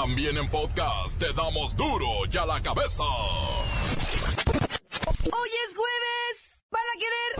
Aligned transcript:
También 0.00 0.36
en 0.36 0.48
podcast 0.48 1.18
te 1.18 1.32
damos 1.32 1.74
duro 1.74 2.06
y 2.32 2.36
a 2.36 2.46
la 2.46 2.62
cabeza. 2.62 3.02
Hoy 5.24 5.50
es 5.66 5.76
jueves. 5.76 6.62
¿Para 6.70 6.92
querer? 7.02 7.32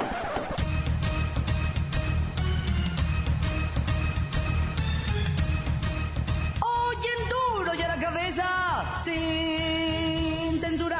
Hoy 6.61 6.97
en 6.97 7.29
duro 7.29 7.75
y 7.79 7.83
a 7.83 7.89
la 7.95 8.01
cabeza. 8.01 9.01
Sin 9.05 10.59
censura. 10.59 10.99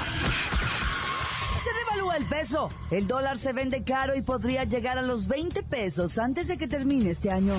Se 1.61 1.73
devalúa 1.75 2.19
el 2.19 2.27
peso. 2.27 2.69
El 2.93 3.09
dólar 3.09 3.37
se 3.37 3.53
vende 3.53 3.83
caro 3.83 4.15
y 4.15 4.23
podría 4.23 4.63
llegar 4.63 4.97
a 4.97 5.03
los 5.03 5.27
20 5.27 5.65
pesos 5.65 6.19
antes 6.19 6.47
de 6.47 6.57
que 6.57 6.69
termine 6.69 7.11
este 7.11 7.33
año. 7.33 7.55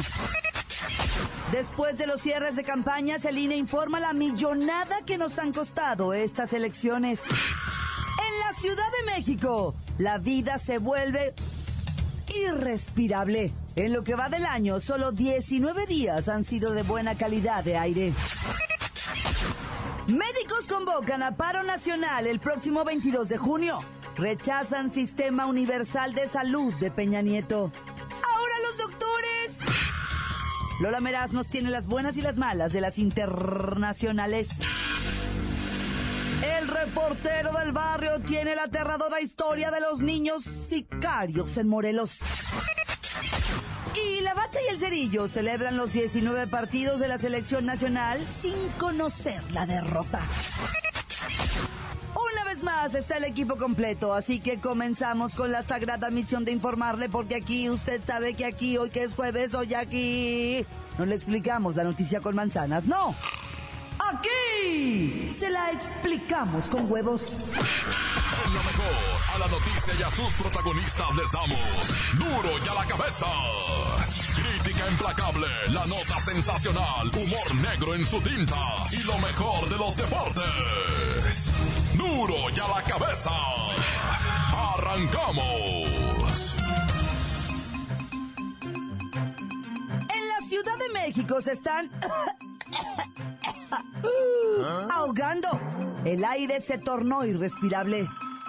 Después 1.51 1.97
de 1.97 2.05
los 2.05 2.21
cierres 2.21 2.55
de 2.55 2.63
campaña, 2.63 3.17
Celine 3.17 3.55
informa 3.55 3.99
la 3.99 4.13
millonada 4.13 5.01
que 5.03 5.17
nos 5.17 5.39
han 5.39 5.51
costado 5.51 6.13
estas 6.13 6.53
elecciones. 6.53 7.21
En 7.23 8.39
la 8.45 8.53
Ciudad 8.59 8.91
de 8.99 9.11
México, 9.11 9.73
la 9.97 10.19
vida 10.19 10.59
se 10.59 10.77
vuelve 10.77 11.33
irrespirable. 12.35 13.51
En 13.75 13.93
lo 13.93 14.03
que 14.03 14.13
va 14.13 14.29
del 14.29 14.45
año, 14.45 14.79
solo 14.79 15.11
19 15.11 15.87
días 15.87 16.29
han 16.29 16.43
sido 16.43 16.71
de 16.71 16.83
buena 16.83 17.17
calidad 17.17 17.63
de 17.63 17.77
aire. 17.77 18.13
Médicos 20.07 20.65
convocan 20.67 21.23
a 21.23 21.35
paro 21.35 21.63
nacional 21.63 22.27
el 22.27 22.39
próximo 22.39 22.83
22 22.83 23.27
de 23.29 23.37
junio. 23.37 23.79
Rechazan 24.15 24.91
sistema 24.91 25.45
universal 25.45 26.13
de 26.13 26.27
salud 26.27 26.73
de 26.75 26.91
Peña 26.91 27.21
Nieto. 27.21 27.71
Lola 30.79 31.01
Meraz 31.01 31.33
nos 31.33 31.49
tiene 31.49 31.69
las 31.69 31.87
buenas 31.87 32.15
y 32.15 32.21
las 32.21 32.37
malas 32.37 32.71
de 32.71 32.79
las 32.79 32.99
internacionales. 32.99 34.47
El 36.41 36.69
reportero 36.69 37.51
del 37.51 37.73
barrio 37.73 38.21
tiene 38.21 38.55
la 38.55 38.63
aterradora 38.63 39.19
historia 39.19 39.71
de 39.71 39.81
los 39.81 39.99
niños 39.99 40.43
sicarios 40.69 41.57
en 41.57 41.67
Morelos. 41.67 42.19
Y 43.93 44.21
la 44.21 44.33
Bacha 44.33 44.59
y 44.65 44.73
el 44.73 44.79
Cerillo 44.79 45.27
celebran 45.27 45.75
los 45.75 45.91
19 45.91 46.47
partidos 46.47 47.01
de 47.01 47.09
la 47.09 47.17
selección 47.17 47.65
nacional 47.65 48.25
sin 48.29 48.55
conocer 48.77 49.51
la 49.51 49.65
derrota. 49.65 50.21
Más 52.63 52.93
está 52.93 53.17
el 53.17 53.23
equipo 53.23 53.57
completo, 53.57 54.13
así 54.13 54.39
que 54.39 54.59
comenzamos 54.59 55.35
con 55.35 55.51
la 55.51 55.63
sagrada 55.63 56.09
misión 56.09 56.45
de 56.45 56.51
informarle, 56.51 57.07
porque 57.07 57.35
aquí 57.35 57.69
usted 57.69 58.01
sabe 58.05 58.33
que 58.33 58.45
aquí, 58.45 58.77
hoy 58.77 58.89
que 58.89 59.03
es 59.03 59.13
jueves, 59.13 59.53
hoy 59.53 59.73
aquí, 59.73 60.65
no 60.97 61.05
le 61.05 61.15
explicamos 61.15 61.75
la 61.75 61.83
noticia 61.83 62.19
con 62.19 62.35
manzanas, 62.35 62.87
no. 62.87 63.15
Aquí 63.99 65.29
se 65.29 65.49
la 65.49 65.71
explicamos 65.71 66.65
con 66.65 66.91
huevos. 66.91 67.43
Lo 68.53 68.63
mejor, 68.63 68.85
a 69.35 69.37
la 69.37 69.47
noticia 69.47 69.93
y 69.99 70.01
a 70.01 70.09
sus 70.09 70.33
protagonistas 70.33 71.15
les 71.15 71.31
damos 71.31 71.59
duro 72.17 72.57
y 72.65 72.67
a 72.67 72.73
la 72.73 72.85
cabeza. 72.85 73.27
Crítica 74.35 74.89
implacable, 74.89 75.47
la 75.67 75.85
nota 75.85 76.19
sensacional, 76.19 77.09
humor 77.09 77.55
negro 77.55 77.93
en 77.93 78.03
su 78.03 78.19
tinta 78.21 78.55
y 78.91 79.03
lo 79.03 79.19
mejor 79.19 79.69
de 79.69 79.77
los 79.77 79.95
deportes. 79.95 81.51
Duro 81.93 82.49
y 82.49 82.59
a 82.59 82.67
la 82.67 82.81
cabeza. 82.81 83.29
Arrancamos. 84.73 86.55
En 90.09 90.27
la 90.27 90.47
Ciudad 90.47 90.77
de 90.79 90.89
México 90.93 91.39
se 91.43 91.51
están 91.51 91.91
ahogando. 94.91 95.49
El 96.03 96.25
aire 96.25 96.59
se 96.61 96.79
tornó 96.79 97.23
irrespirable. 97.25 98.07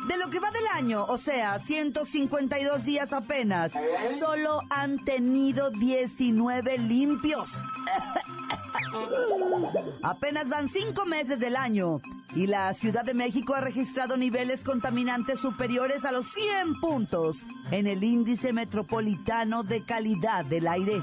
De 0.08 0.16
lo 0.16 0.30
que 0.30 0.40
va 0.40 0.50
del 0.50 0.66
año, 0.74 1.04
o 1.04 1.18
sea, 1.18 1.58
152 1.58 2.84
días 2.84 3.12
apenas, 3.12 3.74
solo 4.18 4.62
han 4.70 5.04
tenido 5.04 5.70
19 5.70 6.78
limpios. 6.78 7.50
Apenas 10.02 10.48
van 10.48 10.68
cinco 10.68 11.06
meses 11.06 11.38
del 11.38 11.56
año 11.56 12.00
y 12.34 12.46
la 12.46 12.72
Ciudad 12.74 13.04
de 13.04 13.14
México 13.14 13.54
ha 13.54 13.60
registrado 13.60 14.16
niveles 14.16 14.64
contaminantes 14.64 15.38
superiores 15.38 16.04
a 16.04 16.12
los 16.12 16.26
100 16.26 16.80
puntos 16.80 17.44
en 17.70 17.86
el 17.86 18.02
índice 18.02 18.52
metropolitano 18.52 19.62
de 19.62 19.84
calidad 19.84 20.44
del 20.44 20.66
aire. 20.66 21.02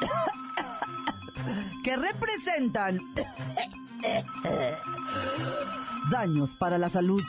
que 1.84 1.96
representan 1.96 2.98
daños 6.10 6.54
para 6.54 6.78
la 6.78 6.88
salud. 6.88 7.22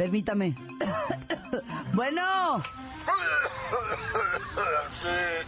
Permítame. 0.00 0.54
bueno, 1.92 2.64
Sí. 4.98 5.08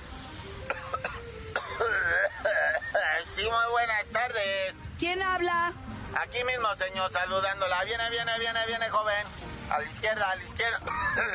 Sí, 3.25 3.45
muy 3.45 3.71
buenas 3.71 4.09
tardes. 4.11 4.75
¿quién 4.99 5.23
habla? 5.23 5.73
Aquí 6.17 6.45
mismo, 6.45 6.69
señor, 6.77 7.11
saludándola. 7.11 7.83
Viene, 7.85 8.11
viene, 8.11 8.39
viene, 8.39 8.67
viene, 8.67 8.91
joven. 8.91 9.27
A 9.71 9.79
la 9.79 9.85
izquierda, 9.87 10.31
a 10.31 10.37
la 10.37 10.45
izquierda. 10.45 10.81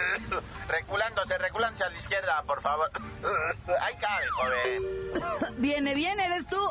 Reculándose, 0.67 1.39
reculándose 1.39 1.85
a 1.85 1.89
la 1.89 1.97
izquierda, 1.97 2.43
por 2.43 2.61
favor. 2.61 2.91
Ahí 3.81 3.95
cabe, 3.95 4.27
joven. 4.27 4.83
Viene, 5.57 5.95
bien, 5.95 6.19
¿eres 6.19 6.45
tú? 6.45 6.61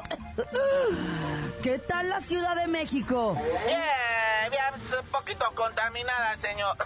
¿Qué 1.61 1.81
tal 1.81 2.09
la 2.09 2.21
Ciudad 2.21 2.55
de 2.55 2.69
México? 2.69 3.35
Bien, 3.67 3.83
poquito 5.11 5.45
contaminada, 5.55 6.37
señor. 6.39 6.77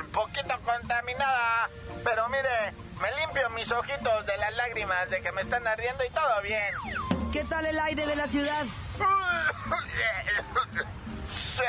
Un 0.00 0.06
poquito 0.12 0.58
contaminada. 0.64 1.70
Pero 2.02 2.28
mire, 2.28 2.74
me 3.00 3.14
limpio 3.16 3.50
mis 3.50 3.70
ojitos 3.70 4.26
de 4.26 4.36
las 4.38 4.54
lágrimas 4.54 5.10
de 5.10 5.20
que 5.22 5.32
me 5.32 5.42
están 5.42 5.66
ardiendo 5.66 6.04
y 6.04 6.10
todo 6.10 6.42
bien. 6.42 6.74
¿Qué 7.32 7.44
tal 7.44 7.66
el 7.66 7.78
aire 7.78 8.06
de 8.06 8.16
la 8.16 8.28
ciudad? 8.28 8.64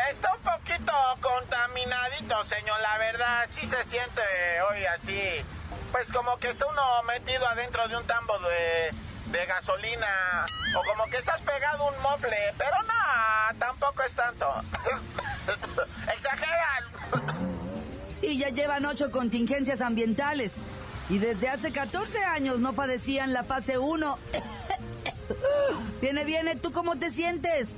Está 0.09 0.33
un 0.33 0.41
poquito 0.41 0.93
contaminadito, 1.21 2.45
señor. 2.45 2.79
La 2.81 2.97
verdad, 2.97 3.47
sí 3.51 3.67
se 3.67 3.83
siente 3.85 4.21
hoy 4.69 4.85
así. 4.85 5.45
Pues 5.91 6.11
como 6.11 6.37
que 6.37 6.49
está 6.49 6.65
uno 6.65 7.03
metido 7.03 7.47
adentro 7.47 7.87
de 7.87 7.95
un 7.95 8.05
tambo 8.05 8.37
de, 8.39 8.91
de 9.27 9.45
gasolina. 9.45 10.45
O 10.77 10.83
como 10.83 11.05
que 11.09 11.17
estás 11.17 11.41
pegado 11.41 11.87
a 11.87 11.91
un 11.91 12.01
mofle. 12.01 12.53
Pero 12.57 12.77
no, 12.83 13.59
tampoco 13.59 14.03
es 14.03 14.13
tanto. 14.13 14.47
Exageran. 16.13 16.83
Sí, 18.19 18.37
ya 18.37 18.49
llevan 18.49 18.85
ocho 18.85 19.11
contingencias 19.11 19.81
ambientales. 19.81 20.53
Y 21.09 21.19
desde 21.19 21.49
hace 21.49 21.71
14 21.71 22.23
años 22.23 22.59
no 22.59 22.73
padecían 22.73 23.33
la 23.33 23.43
fase 23.43 23.77
1. 23.77 24.19
Viene, 26.01 26.23
viene, 26.23 26.55
¿tú 26.55 26.71
cómo 26.71 26.97
te 26.97 27.09
sientes? 27.09 27.77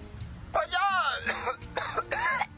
Pues 0.52 0.68
yo... 0.70 0.78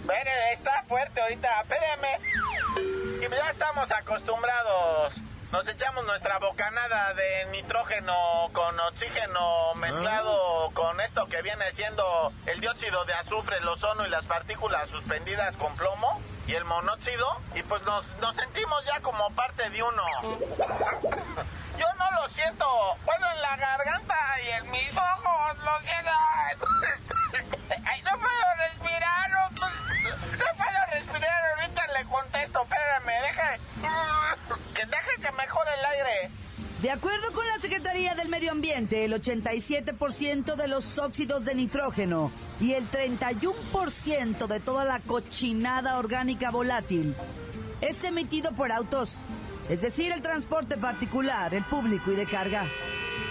Espere, 0.00 0.52
está 0.52 0.84
fuerte 0.86 1.20
ahorita, 1.20 1.62
espéreme. 1.62 2.20
Y 3.18 3.28
ya 3.28 3.50
estamos 3.50 3.90
acostumbrados. 3.90 5.14
Nos 5.52 5.66
echamos 5.68 6.04
nuestra 6.04 6.38
bocanada 6.38 7.14
de 7.14 7.46
nitrógeno 7.52 8.14
con 8.52 8.78
oxígeno 8.80 9.74
mezclado 9.76 10.70
con 10.74 11.00
esto 11.00 11.26
que 11.26 11.40
viene 11.42 11.64
siendo 11.72 12.32
el 12.46 12.60
dióxido 12.60 13.04
de 13.04 13.14
azufre, 13.14 13.58
el 13.58 13.68
ozono 13.68 14.04
y 14.06 14.10
las 14.10 14.24
partículas 14.24 14.90
suspendidas 14.90 15.56
con 15.56 15.74
plomo 15.76 16.20
y 16.48 16.54
el 16.54 16.64
monóxido. 16.64 17.40
Y 17.54 17.62
pues 17.62 17.80
nos, 17.82 18.04
nos 18.18 18.34
sentimos 18.34 18.84
ya 18.86 19.00
como 19.00 19.30
parte 19.30 19.70
de 19.70 19.82
uno. 19.82 20.02
Yo 21.78 21.86
no 21.94 22.10
lo 22.20 22.28
siento. 22.30 22.66
Bueno, 23.04 23.26
en 23.30 23.42
la 23.42 23.56
garganta 23.56 24.16
y 24.44 24.50
en 24.50 24.70
mis 24.70 24.90
ojos 24.96 25.58
lo 25.58 25.80
siento. 25.82 26.10
Ay, 27.86 28.02
no 28.02 28.10
puedo 28.18 28.54
respirar. 28.58 29.30
No, 29.30 29.50
no 29.50 30.54
puedo 30.56 30.86
respirar. 30.92 31.44
Ahorita 31.56 31.86
le 31.86 32.04
contesto. 32.06 32.62
Espérame, 32.62 33.22
deje. 33.22 33.60
Que 34.76 34.84
deje 34.84 35.20
que 35.22 35.32
mejore 35.32 35.70
el 35.78 35.84
aire. 35.86 36.30
De 36.82 36.90
acuerdo 36.90 37.32
con 37.32 37.46
la 37.46 37.58
Secretaría 37.58 38.14
del 38.14 38.28
Medio 38.28 38.52
Ambiente, 38.52 39.06
el 39.06 39.14
87% 39.14 40.54
de 40.54 40.68
los 40.68 40.98
óxidos 40.98 41.46
de 41.46 41.54
nitrógeno 41.54 42.30
y 42.60 42.74
el 42.74 42.90
31% 42.90 44.46
de 44.46 44.60
toda 44.60 44.84
la 44.84 45.00
cochinada 45.00 45.98
orgánica 45.98 46.50
volátil 46.50 47.16
es 47.80 48.04
emitido 48.04 48.52
por 48.52 48.70
autos, 48.70 49.08
es 49.70 49.80
decir, 49.80 50.12
el 50.12 50.20
transporte 50.20 50.76
particular, 50.76 51.54
el 51.54 51.64
público 51.64 52.12
y 52.12 52.16
de 52.16 52.26
carga. 52.26 52.66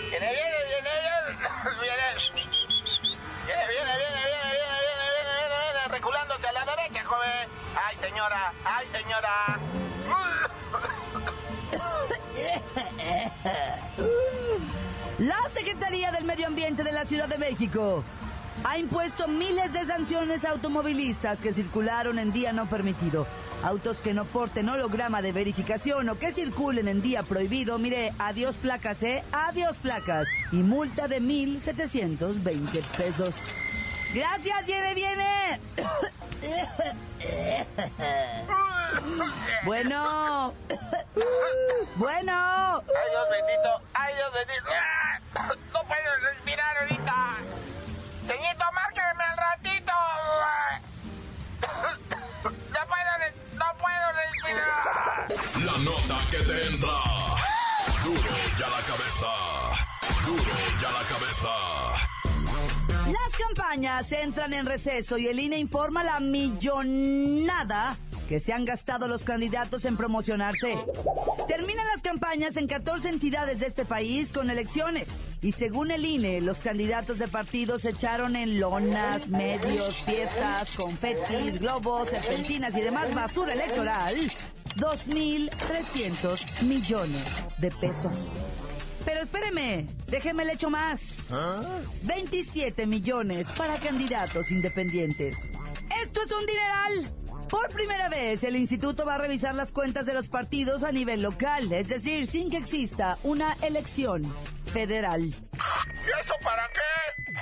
Viene, 0.10 0.28
viene, 0.28 0.58
viene, 0.68 0.90
viene. 1.02 1.16
Viene. 1.82 2.06
Viene, 3.46 3.68
viene, 3.68 3.94
viene, 3.96 4.16
viene, 4.16 4.16
viene, 4.16 4.16
viene, 4.16 4.26
viene, 4.26 5.06
viene, 5.22 5.46
viene, 5.74 5.88
reculándose 5.90 6.48
a 6.48 6.52
la 6.52 6.66
derecha, 6.66 7.04
joven. 7.04 7.50
Ay, 7.76 7.96
señora, 7.98 8.54
ay, 8.66 8.88
señora. 8.88 9.60
La 15.20 15.38
Secretaría 15.54 16.12
del 16.12 16.26
Medio 16.26 16.48
Ambiente 16.48 16.84
de 16.84 16.92
la 16.92 17.06
Ciudad 17.06 17.30
de 17.30 17.38
México 17.38 18.04
ha 18.64 18.78
impuesto 18.78 19.28
miles 19.28 19.74
de 19.74 19.86
sanciones 19.86 20.46
a 20.46 20.52
automovilistas 20.52 21.40
que 21.40 21.54
circularon 21.54 22.20
en 22.20 22.32
día 22.32 22.54
no 22.54 22.68
permitido. 22.68 23.28
Autos 23.64 23.98
que 23.98 24.14
no 24.14 24.26
porten 24.26 24.70
holograma 24.70 25.22
de 25.22 25.32
verificación 25.32 26.10
o 26.10 26.20
que 26.20 26.32
circulen 26.32 26.88
en 26.88 27.02
día 27.02 27.24
prohibido, 27.24 27.80
mire, 27.80 28.14
adiós 28.20 28.56
placas, 28.58 29.02
¿eh? 29.04 29.24
Adiós 29.32 29.78
placas. 29.78 30.28
Y 30.52 30.58
multa 30.58 31.08
de 31.08 31.22
1.720 31.22 32.82
pesos. 32.98 33.34
Gracias, 34.14 34.66
viene, 34.66 34.94
viene. 34.96 35.60
Bueno. 39.66 40.54
bueno. 41.96 42.84
Ay, 42.86 43.10
Dios 43.12 43.28
bendito. 43.31 43.81
Ay, 43.94 44.13
Dios 44.16 44.31
bendito. 44.34 44.69
No 45.74 45.84
puedo 45.84 46.16
respirar 46.31 46.78
ahorita. 46.78 47.16
Señorito, 48.25 48.66
márqueme 48.74 49.24
al 49.24 49.38
ratito. 49.38 49.94
No 52.46 52.81
puedo, 52.88 53.12
no 53.54 53.66
puedo 53.81 54.06
respirar. 54.24 54.75
La 55.66 55.75
nota 55.80 56.18
que 56.31 56.38
te 56.38 56.68
entra. 56.68 56.98
Duro 58.04 58.36
ya 58.60 58.68
la 58.69 58.81
cabeza. 58.88 59.31
Duro 60.25 60.56
ya 60.81 60.92
la 60.92 61.04
cabeza. 61.10 61.54
Las 63.12 63.31
campañas 63.38 64.12
entran 64.12 64.54
en 64.54 64.66
receso 64.66 65.18
y 65.18 65.28
el 65.28 65.40
INE 65.40 65.58
informa 65.58 66.04
la 66.04 66.19
millonada 66.19 67.98
que 68.27 68.39
se 68.39 68.54
han 68.54 68.66
gastado 68.66 69.07
los 69.07 69.24
candidatos 69.24 69.86
en 69.86 69.98
promocionarse. 69.98 70.77
Terminan 71.48 71.86
las 71.94 72.01
campañas 72.01 72.57
en 72.57 72.68
14 72.68 73.10
entidades 73.10 73.60
de 73.60 73.68
este 73.68 73.86
país 73.86 74.31
con 74.31 74.50
elecciones. 74.50 75.10
Y 75.42 75.51
según 75.51 75.92
el 75.92 76.06
INE, 76.06 76.42
los 76.42 76.57
candidatos 76.60 77.19
de 77.19 77.27
partidos 77.27 77.83
se 77.83 77.92
echaron 77.92 78.36
en 78.36 78.60
lonas, 78.60 79.30
medios, 79.30 80.04
fiestas, 80.04 80.72
confetis, 80.75 81.60
globos, 81.60 82.10
serpentinas 82.10 82.75
y 82.75 82.81
demás 82.81 83.13
basura 83.13 83.54
electoral 83.54 84.16
2.300 84.77 86.63
millones 86.63 87.24
de 87.60 87.72
pesos. 87.72 88.42
Pero 89.06 89.22
espéreme, 89.22 89.88
déjeme 90.07 90.45
le 90.45 90.54
echo 90.54 90.69
más. 90.69 91.27
27 92.04 92.88
millones 92.88 93.48
para 93.56 93.75
candidatos 93.77 94.51
independientes. 94.51 95.51
Esto 96.04 96.22
es 96.24 96.31
un 96.31 96.45
dineral. 96.45 97.25
Por 97.50 97.70
primera 97.70 98.10
vez, 98.10 98.44
el 98.44 98.56
instituto 98.56 99.06
va 99.06 99.16
a 99.16 99.18
revisar 99.20 99.56
las 99.56 99.72
cuentas 99.72 100.06
de 100.06 100.14
los 100.14 100.28
partidos 100.28 100.84
a 100.84 100.92
nivel 100.92 101.22
local, 101.22 101.72
es 101.72 101.88
decir, 101.90 102.28
sin 102.28 102.50
que 102.50 102.58
exista 102.58 103.18
una 103.24 103.56
elección 103.62 104.24
federal. 104.74 105.24
¿Y 105.24 106.22
eso 106.22 106.34
para 106.44 106.68
qué? 106.70 107.34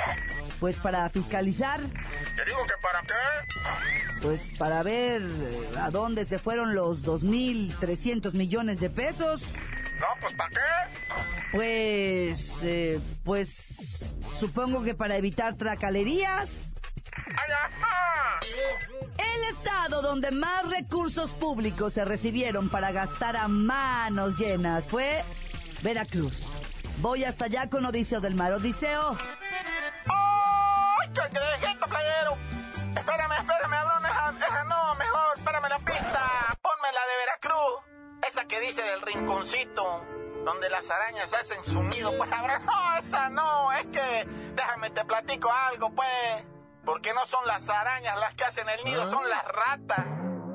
Pues 0.59 0.79
para 0.79 1.09
fiscalizar, 1.09 1.81
Te 1.81 2.45
digo 2.45 2.59
que 2.65 2.73
para 2.81 3.01
qué. 3.01 4.21
pues 4.21 4.51
para 4.57 4.81
ver 4.83 5.21
eh, 5.21 5.67
a 5.79 5.89
dónde 5.89 6.25
se 6.25 6.39
fueron 6.39 6.73
los 6.75 7.03
2.300 7.05 8.33
millones 8.33 8.79
de 8.79 8.89
pesos. 8.89 9.55
No, 9.99 10.07
pues 10.21 10.35
para 10.35 10.49
qué. 10.49 10.57
Pues, 11.51 12.59
eh, 12.63 12.99
pues, 13.23 14.15
supongo 14.39 14.83
que 14.83 14.95
para 14.95 15.15
evitar 15.17 15.55
tracalerías. 15.55 16.73
El 19.17 19.43
estado 19.55 20.01
donde 20.01 20.31
más 20.31 20.69
recursos 20.69 21.31
públicos 21.31 21.93
se 21.93 22.05
recibieron 22.05 22.69
para 22.69 22.91
gastar 22.91 23.37
a 23.37 23.47
manos 23.47 24.37
llenas 24.37 24.87
fue 24.87 25.23
Veracruz. 25.81 26.45
Voy 26.97 27.23
hasta 27.23 27.45
allá 27.45 27.69
con 27.69 27.85
Odiseo 27.85 28.21
del 28.21 28.35
Mar. 28.35 28.53
Odiseo, 28.53 29.17
¡Ay, 30.05 31.09
cangrejito 31.13 31.85
playero! 31.87 32.37
Espérame, 32.95 33.33
espérame, 33.39 33.73
Abrón, 33.73 34.05
esa, 34.05 34.45
esa 34.47 34.63
no, 34.65 34.95
mejor, 34.95 35.37
espérame 35.37 35.69
la 35.69 35.79
pista. 35.79 36.57
Ponme 36.61 36.93
la 36.93 37.01
de 37.07 37.17
Veracruz. 37.25 38.29
Esa 38.29 38.45
que 38.45 38.59
dice 38.61 38.81
del 38.83 39.01
rinconcito, 39.01 40.05
donde 40.45 40.69
las 40.69 40.89
arañas 40.89 41.33
hacen 41.33 41.63
su 41.63 41.83
nido. 41.83 42.15
Pues, 42.17 42.31
Abrón, 42.31 42.65
no, 42.65 42.97
esa 42.97 43.29
no, 43.29 43.71
es 43.73 43.85
que, 43.87 44.27
déjame 44.55 44.91
te 44.91 45.03
platico 45.05 45.51
algo, 45.51 45.89
pues. 45.93 46.45
Porque 46.85 47.13
no 47.13 47.25
son 47.27 47.45
las 47.47 47.69
arañas 47.69 48.19
las 48.19 48.33
que 48.35 48.43
hacen 48.43 48.67
el 48.69 48.83
nido, 48.85 49.09
son 49.09 49.27
las 49.29 49.43
ratas. 49.45 50.05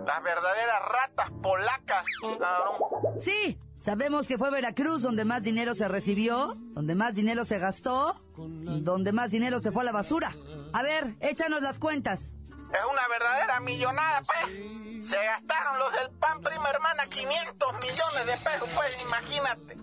Las 0.06 0.22
verdaderas 0.22 0.80
ratas 0.82 1.30
polacas, 1.42 2.04
Abrón. 2.22 3.20
sí, 3.20 3.58
sabemos 3.78 4.26
que 4.26 4.38
fue 4.38 4.50
Veracruz 4.50 5.02
donde 5.02 5.26
más 5.26 5.42
dinero 5.42 5.75
se 5.75 5.86
recibió, 5.86 6.54
donde 6.56 6.94
más 6.94 7.14
dinero 7.14 7.44
se 7.44 7.58
gastó, 7.58 8.22
donde 8.36 9.12
más 9.12 9.30
dinero 9.30 9.60
se 9.60 9.70
fue 9.70 9.82
a 9.82 9.84
la 9.84 9.92
basura. 9.92 10.32
A 10.72 10.82
ver, 10.82 11.14
échanos 11.20 11.60
las 11.60 11.78
cuentas. 11.78 12.34
Es 12.72 12.84
una 12.90 13.08
verdadera 13.08 13.60
millonada, 13.60 14.22
pues. 14.22 15.06
Se 15.06 15.16
gastaron 15.16 15.78
los 15.78 15.92
del 15.92 16.10
PAN, 16.19 16.40
prima 16.40 16.69
hermana, 16.70 17.06
500 17.06 17.72
millones 17.75 18.26
de 18.26 18.36
pesos, 18.50 18.69
pues, 18.75 19.02
imagínate. 19.02 19.76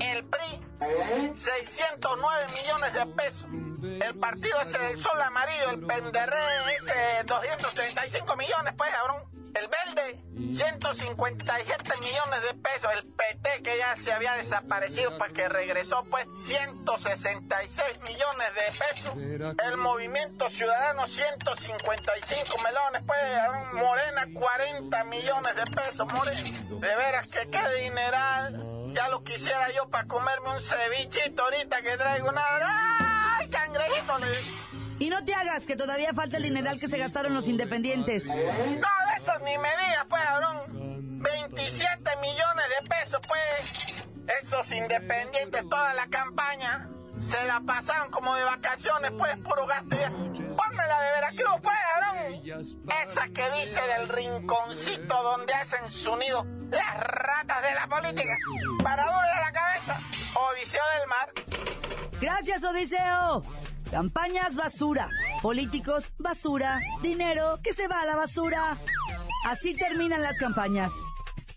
El 0.00 0.24
PRI, 0.24 1.32
609 1.34 2.46
millones 2.52 2.92
de 2.92 3.06
pesos. 3.06 3.46
El 4.00 4.14
partido 4.18 4.60
ese 4.60 4.78
del 4.78 4.98
sol 5.00 5.20
amarillo, 5.20 5.70
el 5.70 5.80
penderré, 5.80 6.36
ese 6.76 7.24
235 7.24 8.36
millones, 8.36 8.74
pues, 8.76 8.90
cabrón. 8.90 9.36
El 9.56 9.68
verde, 9.68 10.22
157 10.52 11.92
millones 12.00 12.42
de 12.42 12.54
pesos. 12.60 12.90
El 12.92 13.06
PT, 13.06 13.62
que 13.62 13.78
ya 13.78 13.96
se 13.96 14.12
había 14.12 14.34
desaparecido, 14.34 15.16
pues 15.16 15.32
que 15.32 15.48
regresó, 15.48 16.04
pues, 16.10 16.26
166 16.36 18.00
millones 18.00 18.48
de 18.54 18.78
pesos. 18.78 19.56
El 19.66 19.76
movimiento 19.78 20.50
ciudadano, 20.50 21.06
155 21.06 22.58
melones, 22.62 23.02
pues, 23.06 23.18
cabrón. 23.18 23.76
Morena, 23.76 24.26
40 24.34 25.04
millones 25.04 25.56
de 25.56 25.64
pesos, 25.72 26.12
Morena. 26.12 26.60
De 26.68 26.96
veras 26.96 27.26
que 27.28 27.48
qué 27.48 27.68
dineral. 27.80 28.92
Ya 28.92 29.08
lo 29.08 29.24
quisiera 29.24 29.70
yo 29.72 29.88
para 29.88 30.06
comerme 30.06 30.50
un 30.50 30.60
cevichito 30.60 31.44
ahorita 31.44 31.80
que 31.80 31.96
traigo 31.96 32.28
una... 32.28 32.42
¡Ay, 32.60 33.05
Y 34.98 35.10
no 35.10 35.24
te 35.24 35.34
hagas 35.34 35.64
que 35.64 35.76
todavía 35.76 36.12
falta 36.14 36.38
el 36.38 36.44
dineral 36.44 36.80
que 36.80 36.88
se 36.88 36.96
gastaron 36.96 37.34
los 37.34 37.46
independientes. 37.48 38.24
No, 38.26 38.34
de 38.34 39.16
esos 39.16 39.42
ni 39.42 39.58
me 39.58 39.68
digas, 39.68 40.06
pues, 40.08 40.22
cabrón. 40.22 41.22
27 41.22 42.10
millones 42.20 42.64
de 42.80 42.88
pesos, 42.88 43.20
pues. 43.26 44.06
Esos 44.42 44.72
independientes, 44.72 45.68
toda 45.68 45.94
la 45.94 46.06
campaña. 46.06 46.88
Se 47.20 47.42
la 47.44 47.60
pasaron 47.60 48.10
como 48.10 48.34
de 48.34 48.44
vacaciones, 48.44 49.12
pues, 49.18 49.36
puro 49.38 49.66
gasto. 49.66 49.96
Ponme 49.96 50.86
la 50.86 51.00
de 51.00 51.10
Veracruz, 51.12 51.60
pues, 51.62 51.76
cabrón. 51.94 52.96
Esa 53.02 53.28
que 53.28 53.50
dice 53.60 53.80
del 53.98 54.08
rinconcito 54.08 55.22
donde 55.22 55.52
hacen 55.54 55.90
su 55.90 56.16
nido 56.16 56.46
las 56.70 57.00
ratas 57.00 57.62
de 57.62 57.74
la 57.74 57.86
política. 57.86 58.36
Para 58.82 59.04
duro 59.04 59.16
de 59.16 59.40
la 59.40 59.52
cabeza. 59.52 60.00
Odiseo 60.50 60.82
del 60.98 61.08
mar. 61.08 61.32
Gracias, 62.20 62.62
Odiseo. 62.64 63.42
Campañas 63.96 64.56
basura, 64.56 65.08
políticos 65.40 66.12
basura, 66.18 66.78
dinero 67.00 67.58
que 67.62 67.72
se 67.72 67.88
va 67.88 68.02
a 68.02 68.04
la 68.04 68.14
basura. 68.14 68.76
Así 69.46 69.72
terminan 69.72 70.20
las 70.20 70.36
campañas. 70.36 70.92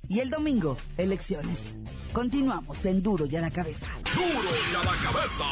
Y 0.07 0.21
el 0.21 0.29
domingo, 0.29 0.77
elecciones. 0.95 1.79
Continuamos 2.13 2.85
en 2.85 3.03
Duro 3.03 3.25
y 3.25 3.35
a 3.35 3.41
la 3.41 3.51
cabeza. 3.51 3.87
Duro 4.15 4.49
ya 4.71 4.83
la 4.85 4.97
cabeza. 5.03 5.43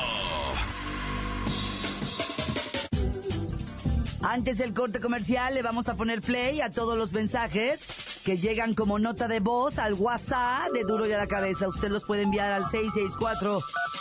Antes 4.21 4.57
del 4.57 4.73
corte 4.73 5.01
comercial 5.01 5.55
le 5.55 5.61
vamos 5.61 5.89
a 5.89 5.95
poner 5.95 6.21
play 6.21 6.61
a 6.61 6.71
todos 6.71 6.97
los 6.97 7.11
mensajes 7.11 7.85
que 8.23 8.37
llegan 8.37 8.73
como 8.73 8.97
nota 8.97 9.27
de 9.27 9.41
voz 9.41 9.77
al 9.77 9.93
WhatsApp 9.93 10.71
de 10.73 10.83
Duro 10.83 11.05
y 11.05 11.11
a 11.11 11.17
la 11.17 11.27
cabeza. 11.27 11.67
Usted 11.67 11.89
los 11.89 12.05
puede 12.05 12.21
enviar 12.21 12.53
al 12.53 12.65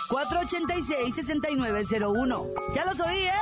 664-486-6901. 0.08 2.48
Ya 2.74 2.84
los 2.84 2.98
oí, 3.00 3.18
¿eh? 3.18 3.32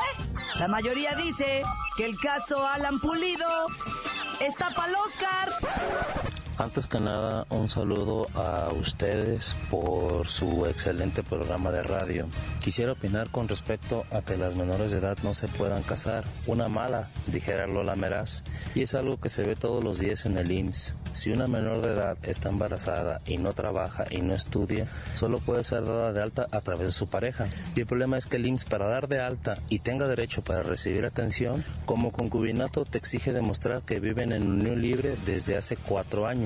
La 0.58 0.68
mayoría 0.68 1.14
dice 1.14 1.62
que 1.96 2.04
el 2.06 2.18
caso 2.18 2.66
Alan 2.66 2.98
Pulido 3.00 3.46
está 4.40 4.70
para 4.70 4.88
el 4.88 4.94
Oscar. 4.96 5.50
Antes 6.56 6.86
que 6.86 7.00
nada, 7.00 7.46
un 7.50 7.68
saludo 7.68 8.28
a 8.36 8.72
ustedes 8.72 9.56
por 9.70 10.28
su 10.28 10.66
excelente 10.66 11.24
programa 11.24 11.72
de 11.72 11.82
radio. 11.82 12.28
Quisiera 12.62 12.92
opinar 12.92 13.28
con 13.30 13.48
respecto 13.48 14.04
a 14.12 14.22
que 14.22 14.36
las 14.36 14.54
menores 14.54 14.92
de 14.92 14.98
edad 14.98 15.18
no 15.24 15.34
se 15.34 15.48
puedan 15.48 15.82
casar. 15.82 16.22
Una 16.46 16.68
mala, 16.68 17.08
dijera 17.26 17.66
Lola 17.66 17.96
Meraz, 17.96 18.44
y 18.76 18.82
es 18.82 18.94
algo 18.94 19.18
que 19.18 19.30
se 19.30 19.42
ve 19.42 19.56
todos 19.56 19.82
los 19.82 19.98
días 19.98 20.26
en 20.26 20.38
el 20.38 20.52
IMSS. 20.52 20.94
Si 21.10 21.30
una 21.30 21.48
menor 21.48 21.80
de 21.82 21.92
edad 21.92 22.18
está 22.22 22.50
embarazada 22.50 23.20
y 23.26 23.38
no 23.38 23.52
trabaja 23.52 24.04
y 24.10 24.20
no 24.20 24.34
estudia, 24.34 24.86
solo 25.14 25.38
puede 25.38 25.64
ser 25.64 25.84
dada 25.84 26.12
de 26.12 26.22
alta 26.22 26.46
a 26.52 26.60
través 26.60 26.86
de 26.86 26.92
su 26.92 27.08
pareja. 27.08 27.48
Y 27.74 27.80
el 27.80 27.86
problema 27.86 28.16
es 28.16 28.26
que 28.26 28.36
el 28.36 28.46
IMSS 28.46 28.64
para 28.64 28.86
dar 28.86 29.08
de 29.08 29.20
alta 29.20 29.58
y 29.70 29.80
tenga 29.80 30.06
derecho 30.06 30.42
para 30.42 30.62
recibir 30.62 31.04
atención, 31.04 31.64
como 31.84 32.12
concubinato 32.12 32.84
te 32.84 32.98
exige 32.98 33.32
demostrar 33.32 33.82
que 33.82 33.98
viven 33.98 34.32
en 34.32 34.48
unión 34.48 34.80
libre 34.80 35.16
desde 35.24 35.56
hace 35.56 35.76
cuatro 35.76 36.28
años 36.28 36.43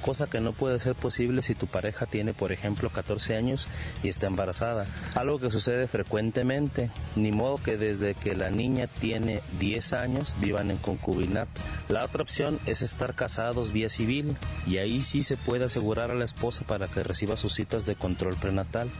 cosa 0.00 0.28
que 0.28 0.40
no 0.40 0.52
puede 0.52 0.78
ser 0.78 0.94
posible 0.94 1.40
si 1.40 1.54
tu 1.54 1.66
pareja 1.66 2.06
tiene, 2.06 2.34
por 2.34 2.52
ejemplo, 2.52 2.90
14 2.90 3.36
años 3.36 3.68
y 4.02 4.08
está 4.08 4.26
embarazada, 4.26 4.86
algo 5.14 5.40
que 5.40 5.50
sucede 5.50 5.88
frecuentemente, 5.88 6.90
ni 7.16 7.32
modo 7.32 7.56
que 7.56 7.76
desde 7.76 8.14
que 8.14 8.34
la 8.34 8.50
niña 8.50 8.86
tiene 8.86 9.40
10 9.58 9.92
años 9.94 10.36
vivan 10.40 10.70
en 10.70 10.76
concubinato. 10.76 11.60
La 11.88 12.04
otra 12.04 12.22
opción 12.22 12.58
es 12.66 12.82
estar 12.82 13.14
casados 13.14 13.72
vía 13.72 13.88
civil 13.88 14.36
y 14.66 14.76
ahí 14.76 15.00
sí 15.00 15.22
se 15.22 15.36
puede 15.36 15.64
asegurar 15.64 16.10
a 16.10 16.14
la 16.14 16.24
esposa 16.24 16.64
para 16.66 16.86
que 16.86 17.02
reciba 17.02 17.36
sus 17.36 17.54
citas 17.54 17.86
de 17.86 17.96
control 17.96 18.36
prenatal 18.36 18.90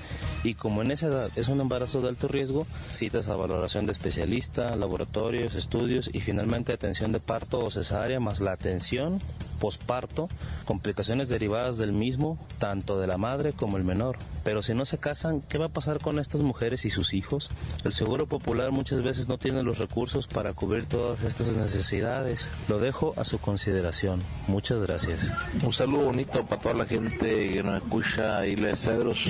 y 0.43 0.55
como 0.55 0.83
en 0.83 0.91
esa 0.91 1.09
edad 1.09 1.31
es 1.37 1.49
un 1.49 1.61
embarazo 1.61 2.01
de 2.01 2.09
alto 2.09 2.29
riesgo, 2.29 2.67
citas 2.91 3.29
a 3.29 3.37
valoración 3.37 3.87
de 3.87 3.93
especialista, 3.93 4.77
laboratorios, 4.77 5.55
estudios 5.55 6.11
y 6.13 6.21
finalmente 6.21 6.73
atención 6.73 7.13
de 7.13 7.21
parto 7.21 7.59
o 7.59 7.71
cesárea 7.71 8.21
más 8.21 8.41
la 8.41 8.53
atención 8.53 9.21
posparto, 9.61 10.29
complicaciones 10.65 11.29
derivadas 11.29 11.77
del 11.77 11.93
mismo, 11.93 12.39
tanto 12.59 12.99
de 12.99 13.07
la 13.07 13.19
madre 13.19 13.53
como 13.53 13.77
el 13.77 13.85
menor. 13.85 14.19
Pero 14.43 14.63
si 14.63 14.75
no 14.75 14.85
se 14.85 14.99
casan, 14.99 15.41
¿qué 15.43 15.59
va 15.59 15.67
a 15.67 15.71
pasar 15.71 16.01
con 16.01 16.19
estas 16.19 16.43
mujeres 16.43 16.85
y 16.85 16.91
sus 16.91 17.15
hijos? 17.15 17.51
El 17.85 17.93
Seguro 17.93 18.27
Popular 18.27 18.71
muchas 18.71 19.03
veces 19.03 19.29
no 19.29 19.39
tiene 19.39 19.63
los 19.63 19.79
recursos 19.79 20.27
para 20.27 20.53
cubrir 20.53 20.87
todas 20.87 21.23
estas 21.23 21.49
necesidades. 21.55 22.51
Lo 22.69 22.79
dejo 22.79 23.15
a 23.17 23.25
su 23.25 23.39
consideración. 23.39 24.23
Muchas 24.49 24.81
gracias. 24.81 25.31
Un 25.63 25.73
saludo 25.73 26.07
bonito 26.07 26.45
para 26.47 26.61
toda 26.61 26.75
la 26.75 26.87
gente 26.87 27.53
que 27.53 27.63
nos 27.63 27.83
escucha 27.83 28.47
Isla 28.47 28.69
de 28.69 28.77
Cedros, 28.77 29.29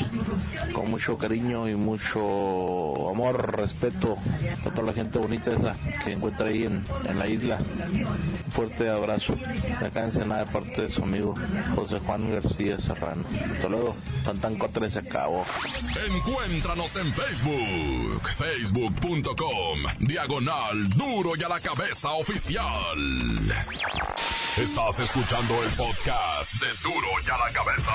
con 0.73 0.90
mucho 0.90 1.18
cariño 1.18 1.68
y 1.68 1.75
mucho 1.75 3.11
amor, 3.11 3.56
respeto 3.56 4.16
a 4.64 4.70
toda 4.70 4.88
la 4.88 4.92
gente 4.92 5.18
bonita 5.18 5.52
esa 5.52 5.76
que 6.04 6.12
encuentra 6.12 6.49
ahí 6.49 6.64
en, 6.64 6.84
en 7.08 7.18
la 7.18 7.26
isla. 7.26 7.58
Un 7.58 8.52
fuerte 8.52 8.88
abrazo. 8.88 9.34
Acá 9.84 10.04
en 10.04 10.28
nada 10.28 10.44
de 10.44 10.52
parte 10.52 10.82
de 10.82 10.90
su 10.95 11.03
amigo 11.03 11.35
José 11.75 11.99
Juan 12.01 12.31
García 12.31 12.79
Serrano. 12.79 13.25
Hasta 13.55 13.69
luego. 13.69 13.97
Tantan 14.25 14.57
4 14.57 14.91
se 14.91 14.99
acabó. 15.01 15.45
Encuéntranos 16.09 16.97
en 16.97 17.13
Facebook. 17.13 18.29
Facebook.com. 18.37 19.79
Diagonal 20.01 20.89
Duro 20.91 21.33
y 21.37 21.43
a 21.43 21.49
la 21.49 21.61
cabeza 21.61 22.13
oficial. 22.13 22.99
Estás 24.57 25.01
escuchando 25.01 25.55
el 25.65 25.71
podcast 25.71 26.53
de 26.61 26.69
Duro 26.83 27.09
y 27.27 27.31
a 27.31 27.39
la 27.39 27.53
cabeza. 27.53 27.93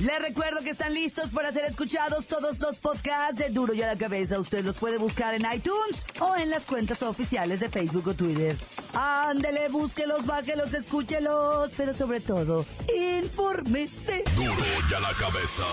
Les 0.00 0.20
recuerdo 0.20 0.62
que 0.62 0.70
están 0.70 0.92
listos 0.92 1.30
para 1.30 1.52
ser 1.52 1.64
escuchados 1.64 2.26
todos 2.26 2.58
los 2.58 2.76
podcasts 2.76 3.38
de 3.38 3.48
Duro 3.48 3.72
y 3.72 3.80
a 3.80 3.86
la 3.86 3.96
Cabeza. 3.96 4.38
Usted 4.38 4.62
los 4.62 4.76
puede 4.76 4.98
buscar 4.98 5.34
en 5.34 5.46
iTunes 5.50 6.04
o 6.20 6.36
en 6.36 6.50
las 6.50 6.66
cuentas 6.66 7.02
oficiales 7.02 7.60
de 7.60 7.70
Facebook 7.70 8.08
o 8.08 8.14
Twitter. 8.14 8.58
Ándele, 8.92 9.70
búsquelos, 9.70 10.26
bájelos, 10.26 10.74
escúchelos, 10.74 11.72
pero 11.78 11.94
sobre 11.94 12.20
todo, 12.20 12.66
infórmese. 12.94 14.22
Duro 14.34 14.52
y 14.90 14.94
a 14.94 15.00
la 15.00 15.14
cabeza. 15.14 15.64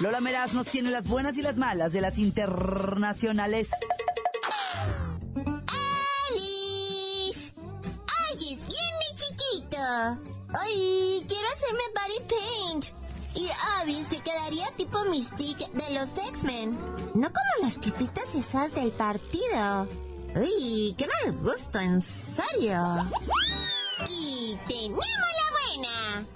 Lola 0.00 0.20
Meraz 0.20 0.52
nos 0.52 0.66
tiene 0.66 0.90
las 0.90 1.06
buenas 1.06 1.36
y 1.38 1.42
las 1.42 1.58
malas 1.58 1.92
de 1.92 2.00
las 2.00 2.18
internacionales. 2.18 3.70
¡Alice! 6.30 7.54
¡Ay, 7.56 8.54
es 8.54 8.66
bien 8.66 8.94
mi 8.98 9.14
chiquito! 9.14 9.78
¡Ay, 10.60 11.24
quiero 11.28 11.48
hacerme 11.48 11.82
body 11.94 12.20
paint! 12.28 12.97
Y 13.38 13.48
obvious 13.80 14.08
que 14.08 14.18
quedaría 14.18 14.66
tipo 14.76 14.98
Mystique 15.04 15.64
de 15.72 15.94
los 15.94 16.10
X-Men. 16.28 16.76
No 17.14 17.28
como 17.28 17.62
las 17.62 17.78
tipitas 17.78 18.34
esas 18.34 18.74
del 18.74 18.90
partido. 18.90 19.86
¡Uy, 20.34 20.92
qué 20.98 21.06
mal 21.06 21.38
gusto, 21.38 21.78
en 21.78 22.02
serio! 22.02 23.08
Y 24.10 24.58
tenemos 24.66 25.04
la 25.06 25.46
buena. 25.54 26.26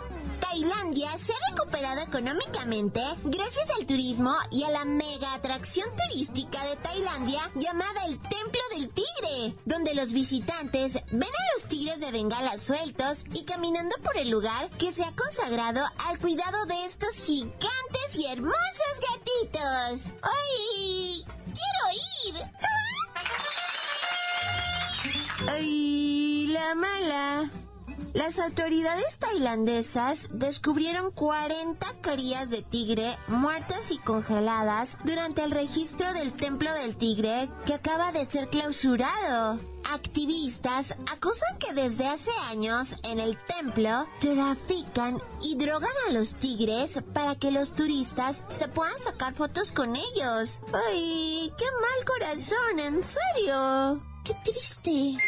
Tailandia 0.42 1.16
se 1.16 1.32
ha 1.32 1.50
recuperado 1.50 2.00
económicamente 2.00 3.00
gracias 3.22 3.70
al 3.78 3.86
turismo 3.86 4.34
y 4.50 4.64
a 4.64 4.70
la 4.70 4.84
mega 4.84 5.34
atracción 5.34 5.88
turística 5.96 6.62
de 6.64 6.76
Tailandia 6.76 7.40
llamada 7.54 8.04
el 8.06 8.18
Templo 8.18 8.60
del 8.76 8.88
Tigre, 8.88 9.54
donde 9.64 9.94
los 9.94 10.12
visitantes 10.12 10.94
ven 11.12 11.22
a 11.22 11.54
los 11.54 11.68
tigres 11.68 12.00
de 12.00 12.10
Bengala 12.10 12.58
sueltos 12.58 13.24
y 13.32 13.44
caminando 13.44 13.94
por 14.02 14.16
el 14.18 14.30
lugar 14.30 14.68
que 14.70 14.90
se 14.90 15.04
ha 15.04 15.12
consagrado 15.12 15.80
al 16.08 16.18
cuidado 16.18 16.66
de 16.66 16.84
estos 16.86 17.16
gigantes 17.16 18.16
y 18.16 18.26
hermosos 18.26 19.00
gatitos. 19.10 20.12
¡Ay! 20.22 21.24
¡Quiero 21.54 22.34
ir! 22.34 22.42
¡Ay! 25.48 26.46
La 26.52 26.74
mala. 26.74 27.50
Las 28.14 28.38
autoridades 28.38 29.18
tailandesas 29.18 30.28
descubrieron 30.32 31.10
40 31.12 31.86
crías 32.02 32.50
de 32.50 32.62
tigre 32.62 33.16
muertas 33.28 33.90
y 33.90 33.98
congeladas 33.98 34.98
durante 35.04 35.42
el 35.42 35.50
registro 35.50 36.12
del 36.12 36.32
Templo 36.32 36.72
del 36.74 36.96
Tigre 36.96 37.48
que 37.66 37.74
acaba 37.74 38.12
de 38.12 38.24
ser 38.26 38.48
clausurado. 38.48 39.58
Activistas 39.90 40.96
acusan 41.10 41.58
que 41.58 41.74
desde 41.74 42.06
hace 42.06 42.30
años 42.50 42.98
en 43.04 43.18
el 43.18 43.36
templo 43.36 44.06
trafican 44.20 45.20
y 45.42 45.56
drogan 45.56 45.90
a 46.08 46.12
los 46.12 46.34
tigres 46.34 47.00
para 47.12 47.34
que 47.34 47.50
los 47.50 47.72
turistas 47.72 48.44
se 48.48 48.68
puedan 48.68 48.98
sacar 48.98 49.34
fotos 49.34 49.72
con 49.72 49.94
ellos. 49.96 50.62
¡Ay, 50.72 51.52
qué 51.58 51.64
mal 51.80 52.04
corazón, 52.06 52.78
en 52.78 53.02
serio! 53.02 54.02
¡Qué 54.24 54.34
triste! 54.44 55.18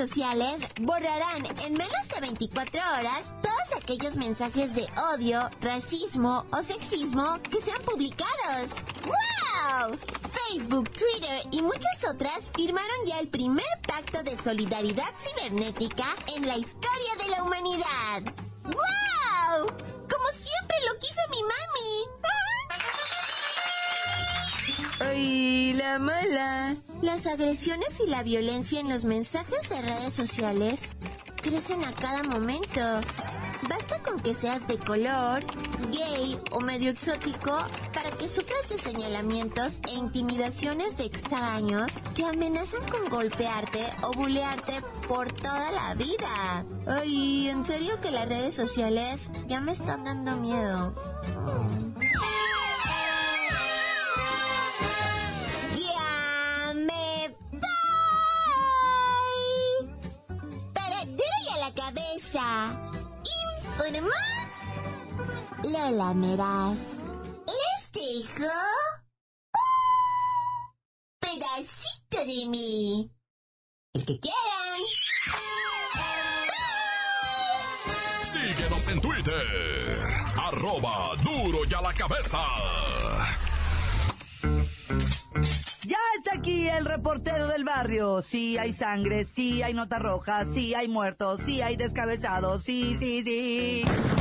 Sociales 0.00 0.66
borrarán 0.80 1.44
en 1.62 1.74
menos 1.74 2.08
de 2.14 2.20
24 2.22 2.80
horas 2.98 3.34
todos 3.42 3.82
aquellos 3.82 4.16
mensajes 4.16 4.74
de 4.74 4.86
odio, 5.12 5.50
racismo 5.60 6.46
o 6.52 6.62
sexismo 6.62 7.38
que 7.42 7.60
sean 7.60 7.82
publicados. 7.82 8.76
¡Wow! 9.04 9.98
Facebook, 10.32 10.90
Twitter 10.92 11.42
y 11.50 11.60
muchas 11.60 12.02
otras 12.10 12.50
firmaron 12.56 13.04
ya 13.04 13.18
el 13.18 13.28
primer 13.28 13.66
pacto 13.86 14.22
de 14.22 14.42
solidaridad 14.42 15.12
cibernética 15.18 16.06
en 16.34 16.46
la 16.46 16.56
historia 16.56 17.16
de 17.22 17.30
la 17.32 17.42
humanidad. 17.42 18.22
¡Wow! 18.64 19.66
Como 20.08 20.28
siempre 20.32 20.78
lo 20.90 20.98
quiso 20.98 21.20
mi 21.30 21.42
mami. 21.42 22.49
¡Ay, 25.00 25.74
la 25.74 25.98
mala! 25.98 26.76
Las 27.02 27.26
agresiones 27.26 28.00
y 28.00 28.08
la 28.08 28.22
violencia 28.22 28.80
en 28.80 28.88
los 28.88 29.04
mensajes 29.04 29.68
de 29.68 29.82
redes 29.82 30.12
sociales 30.12 30.90
crecen 31.42 31.84
a 31.84 31.92
cada 31.92 32.22
momento. 32.22 32.80
Basta 33.68 34.02
con 34.02 34.18
que 34.20 34.34
seas 34.34 34.66
de 34.66 34.78
color, 34.78 35.44
gay 35.90 36.38
o 36.50 36.60
medio 36.60 36.90
exótico 36.90 37.56
para 37.92 38.10
que 38.12 38.28
sufras 38.28 38.68
de 38.68 38.78
señalamientos 38.78 39.80
e 39.88 39.94
intimidaciones 39.94 40.96
de 40.96 41.04
extraños 41.04 41.98
que 42.14 42.24
amenazan 42.24 42.86
con 42.88 43.04
golpearte 43.10 43.80
o 44.02 44.12
bulearte 44.12 44.80
por 45.06 45.30
toda 45.32 45.72
la 45.72 45.94
vida. 45.94 46.64
Ay, 46.86 47.48
en 47.48 47.64
serio 47.64 48.00
que 48.00 48.10
las 48.10 48.28
redes 48.28 48.54
sociales 48.54 49.30
ya 49.46 49.60
me 49.60 49.72
están 49.72 50.04
dando 50.04 50.36
miedo. 50.36 50.94
Lola 65.80 66.12
Meraz. 66.12 67.00
Les 67.46 67.92
dejo 67.92 68.52
un 69.54 70.72
pedacito 71.20 72.18
de 72.18 72.48
mí. 72.50 73.10
El 73.94 74.04
que 74.04 74.20
quieran. 74.20 74.80
Síguenos 78.22 78.88
en 78.88 79.00
Twitter. 79.00 79.98
Arroba 80.36 81.16
Duro 81.22 81.60
y 81.68 81.74
a 81.74 81.80
la 81.80 81.94
cabeza. 81.94 82.44
Ya 85.86 85.98
está 86.18 86.34
aquí 86.34 86.68
el 86.68 86.84
reportero 86.84 87.48
del 87.48 87.64
barrio. 87.64 88.20
Sí 88.22 88.58
hay 88.58 88.74
sangre, 88.74 89.24
sí 89.24 89.62
hay 89.62 89.72
nota 89.72 89.98
roja, 89.98 90.44
sí 90.44 90.74
hay 90.74 90.88
muertos, 90.88 91.40
sí 91.44 91.62
hay 91.62 91.76
descabezados, 91.76 92.62
sí, 92.62 92.94
sí, 92.96 93.22
sí. 93.22 94.19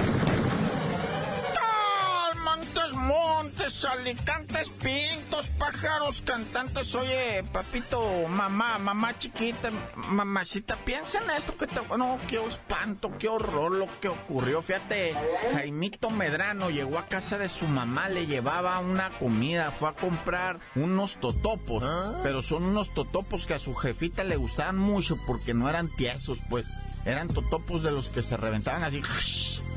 Montes, 3.70 3.86
alicantes, 3.86 4.70
pintos, 4.70 5.50
pájaros, 5.60 6.24
cantantes. 6.24 6.96
Oye, 6.96 7.44
papito, 7.54 8.28
mamá, 8.28 8.80
mamá 8.80 9.16
chiquita, 9.20 9.70
mamacita, 9.96 10.76
piensa 10.84 11.20
en 11.20 11.30
esto 11.30 11.56
que 11.56 11.68
te... 11.68 11.80
No, 11.96 12.18
qué 12.28 12.44
espanto, 12.44 13.12
qué 13.20 13.28
horror 13.28 13.72
lo 13.74 13.88
que 14.00 14.08
ocurrió. 14.08 14.64
Fíjate, 14.64 15.14
Jaimito 15.54 16.10
Medrano 16.10 16.72
llegó 16.72 16.98
a 16.98 17.06
casa 17.06 17.38
de 17.38 17.48
su 17.48 17.68
mamá, 17.68 18.10
le 18.10 18.26
llevaba 18.26 18.80
una 18.80 19.12
comida, 19.20 19.70
fue 19.70 19.90
a 19.90 19.94
comprar 19.94 20.60
unos 20.74 21.20
totopos, 21.20 21.84
pero 22.24 22.42
son 22.42 22.64
unos 22.64 22.92
totopos 22.96 23.46
que 23.46 23.54
a 23.54 23.60
su 23.60 23.76
jefita 23.76 24.24
le 24.24 24.36
gustaban 24.36 24.80
mucho 24.80 25.16
porque 25.28 25.54
no 25.54 25.70
eran 25.70 25.90
tiesos, 25.96 26.40
pues. 26.50 26.66
Eran 27.06 27.28
totopos 27.28 27.84
de 27.84 27.92
los 27.92 28.10
que 28.10 28.24
se 28.24 28.36
reventaban 28.36 28.84
así 28.84 29.02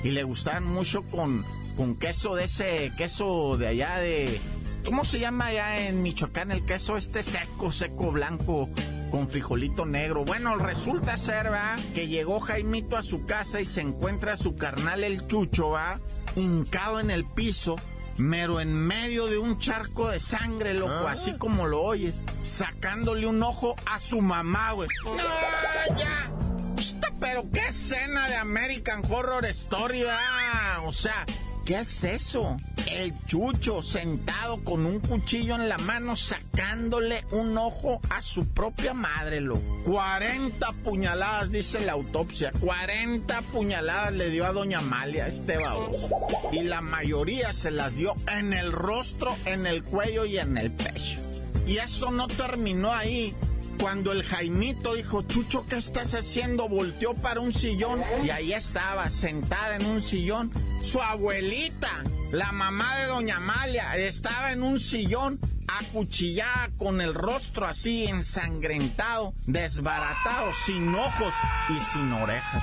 y 0.03 0.11
le 0.11 0.25
gustaban 0.25 0.65
mucho 0.65 1.03
con, 1.05 1.45
con 1.77 1.97
queso 1.97 2.35
de 2.35 2.45
ese, 2.45 2.93
queso 2.97 3.57
de 3.57 3.69
allá 3.69 3.99
de... 3.99 4.41
¿Cómo 4.85 5.05
se 5.05 5.21
llama 5.21 5.47
allá 5.47 5.87
en 5.87 6.03
Michoacán 6.03 6.51
el 6.51 6.65
queso 6.65 6.97
este 6.97 7.23
seco, 7.23 7.71
seco, 7.71 8.11
blanco? 8.11 8.69
con 9.13 9.29
frijolito 9.29 9.85
negro. 9.85 10.25
Bueno, 10.25 10.57
resulta 10.57 11.19
ser, 11.19 11.53
va, 11.53 11.77
que 11.95 12.09
llegó 12.09 12.41
Jaimito 12.41 12.97
a 12.97 13.03
su 13.03 13.27
casa 13.27 13.61
y 13.61 13.67
se 13.67 13.83
encuentra 13.83 14.33
a 14.33 14.37
su 14.39 14.57
carnal 14.57 15.05
el 15.05 15.27
Chucho, 15.27 15.69
va, 15.69 16.01
hincado 16.35 16.99
en 16.99 17.11
el 17.11 17.27
piso, 17.27 17.77
mero 18.17 18.59
en 18.61 18.75
medio 18.75 19.27
de 19.27 19.37
un 19.37 19.59
charco 19.59 20.09
de 20.09 20.19
sangre, 20.19 20.73
loco, 20.73 21.07
ah. 21.07 21.13
así 21.13 21.37
como 21.37 21.67
lo 21.67 21.83
oyes, 21.83 22.25
sacándole 22.41 23.27
un 23.27 23.43
ojo 23.43 23.77
a 23.85 23.99
su 23.99 24.23
mamá, 24.23 24.73
güey. 24.73 24.89
¡No, 25.05 25.99
ya! 25.99 26.33
Pero 27.21 27.45
qué 27.53 27.69
escena 27.69 28.29
de 28.29 28.37
American 28.37 29.03
Horror 29.09 29.45
Story, 29.45 30.03
va. 30.03 30.81
O 30.87 30.93
sea, 30.93 31.27
¿Qué 31.73 31.79
es 31.79 32.05
eso? 32.05 32.59
El 32.87 33.15
chucho 33.25 33.81
sentado 33.81 34.63
con 34.63 34.85
un 34.85 35.01
cuchillo 35.01 35.55
en 35.55 35.71
la 35.71 35.79
mano 35.79 36.17
sacándole 36.17 37.25
un 37.31 37.57
ojo 37.57 37.99
a 38.11 38.21
su 38.21 38.47
propia 38.47 38.93
madre, 38.93 39.41
lo. 39.41 39.59
40 39.87 40.71
puñaladas, 40.85 41.51
dice 41.51 41.81
la 41.81 41.93
autopsia. 41.93 42.53
40 42.61 43.41
puñaladas 43.53 44.13
le 44.13 44.29
dio 44.29 44.45
a 44.45 44.53
doña 44.53 44.81
Amalia, 44.81 45.29
este 45.29 45.57
baboso. 45.57 46.11
Y 46.53 46.63
la 46.65 46.83
mayoría 46.83 47.55
se 47.55 47.71
las 47.71 47.97
dio 47.97 48.17
en 48.31 48.53
el 48.53 48.71
rostro, 48.71 49.35
en 49.47 49.65
el 49.65 49.83
cuello 49.83 50.27
y 50.27 50.37
en 50.37 50.59
el 50.59 50.73
pecho. 50.73 51.21
Y 51.67 51.79
eso 51.79 52.11
no 52.11 52.29
terminó 52.29 52.93
ahí 52.93 53.35
cuando 53.79 54.13
el 54.13 54.23
Jaimito 54.23 54.95
dijo, 54.95 55.23
Chucho, 55.23 55.67
¿qué 55.67 55.77
estás 55.77 56.15
haciendo? 56.15 56.69
Volteó 56.69 57.15
para 57.15 57.41
un 57.41 57.53
sillón 57.53 58.03
y 58.25 58.31
ahí 58.31 58.53
estaba, 58.53 59.11
sentada 59.11 59.77
en 59.77 59.87
un 59.87 60.03
sillón, 60.03 60.53
su 60.83 61.01
abuelita, 61.01 62.03
la 62.31 62.53
mamá 62.53 62.97
de 62.99 63.07
Doña 63.07 63.37
Amalia, 63.37 63.97
estaba 63.97 64.53
en 64.53 64.63
un 64.63 64.81
sillón 64.81 65.39
acuchillada 65.69 66.71
con 66.77 67.01
el 67.01 67.15
rostro 67.15 67.67
así 67.67 68.05
ensangrentado, 68.05 69.35
desbaratado, 69.47 70.53
sin 70.53 70.95
ojos 70.95 71.35
y 71.69 71.81
sin 71.81 72.13
orejas. 72.13 72.63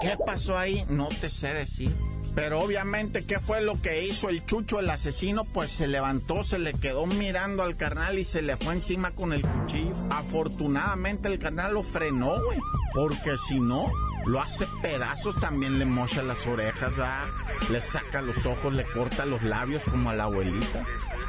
¿Qué 0.00 0.16
pasó 0.24 0.58
ahí? 0.58 0.84
No 0.88 1.08
te 1.08 1.28
sé 1.28 1.54
decir. 1.54 1.94
Pero 2.34 2.60
obviamente, 2.60 3.24
¿qué 3.24 3.38
fue 3.38 3.60
lo 3.60 3.80
que 3.80 4.06
hizo 4.06 4.30
el 4.30 4.44
chucho, 4.46 4.80
el 4.80 4.88
asesino? 4.88 5.44
Pues 5.44 5.70
se 5.70 5.86
levantó, 5.86 6.44
se 6.44 6.58
le 6.58 6.72
quedó 6.72 7.04
mirando 7.04 7.62
al 7.62 7.76
carnal 7.76 8.18
y 8.18 8.24
se 8.24 8.40
le 8.40 8.56
fue 8.56 8.72
encima 8.72 9.10
con 9.10 9.34
el 9.34 9.42
cuchillo. 9.42 9.92
Afortunadamente 10.10 11.28
el 11.28 11.38
carnal 11.38 11.74
lo 11.74 11.82
frenó, 11.82 12.42
güey. 12.42 12.58
Porque 12.94 13.36
si 13.36 13.60
no, 13.60 13.92
lo 14.24 14.40
hace 14.40 14.66
pedazos, 14.80 15.38
también 15.40 15.78
le 15.78 15.84
mocha 15.84 16.22
las 16.22 16.46
orejas, 16.46 16.96
¿verdad? 16.96 17.26
Le 17.68 17.82
saca 17.82 18.22
los 18.22 18.46
ojos, 18.46 18.72
le 18.72 18.84
corta 18.84 19.26
los 19.26 19.42
labios 19.42 19.82
como 19.84 20.10
a 20.10 20.14
la 20.14 20.24
abuelita. 20.24 20.84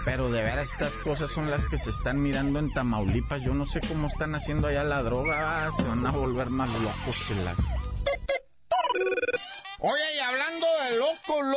Pero 0.05 0.31
de 0.31 0.41
veras 0.41 0.71
estas 0.71 0.93
cosas 0.95 1.31
son 1.31 1.49
las 1.49 1.65
que 1.65 1.77
se 1.77 1.89
están 1.89 2.21
mirando 2.21 2.59
en 2.59 2.69
Tamaulipas. 2.69 3.43
Yo 3.43 3.53
no 3.53 3.65
sé 3.65 3.81
cómo 3.81 4.07
están 4.07 4.35
haciendo 4.35 4.67
allá 4.67 4.83
la 4.83 5.03
droga. 5.03 5.69
Se 5.75 5.83
van 5.83 6.05
a 6.05 6.11
volver 6.11 6.49
más 6.49 6.69
locos 6.81 7.25
que 7.27 7.35
la... 7.43 7.55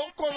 loco, 0.06 0.30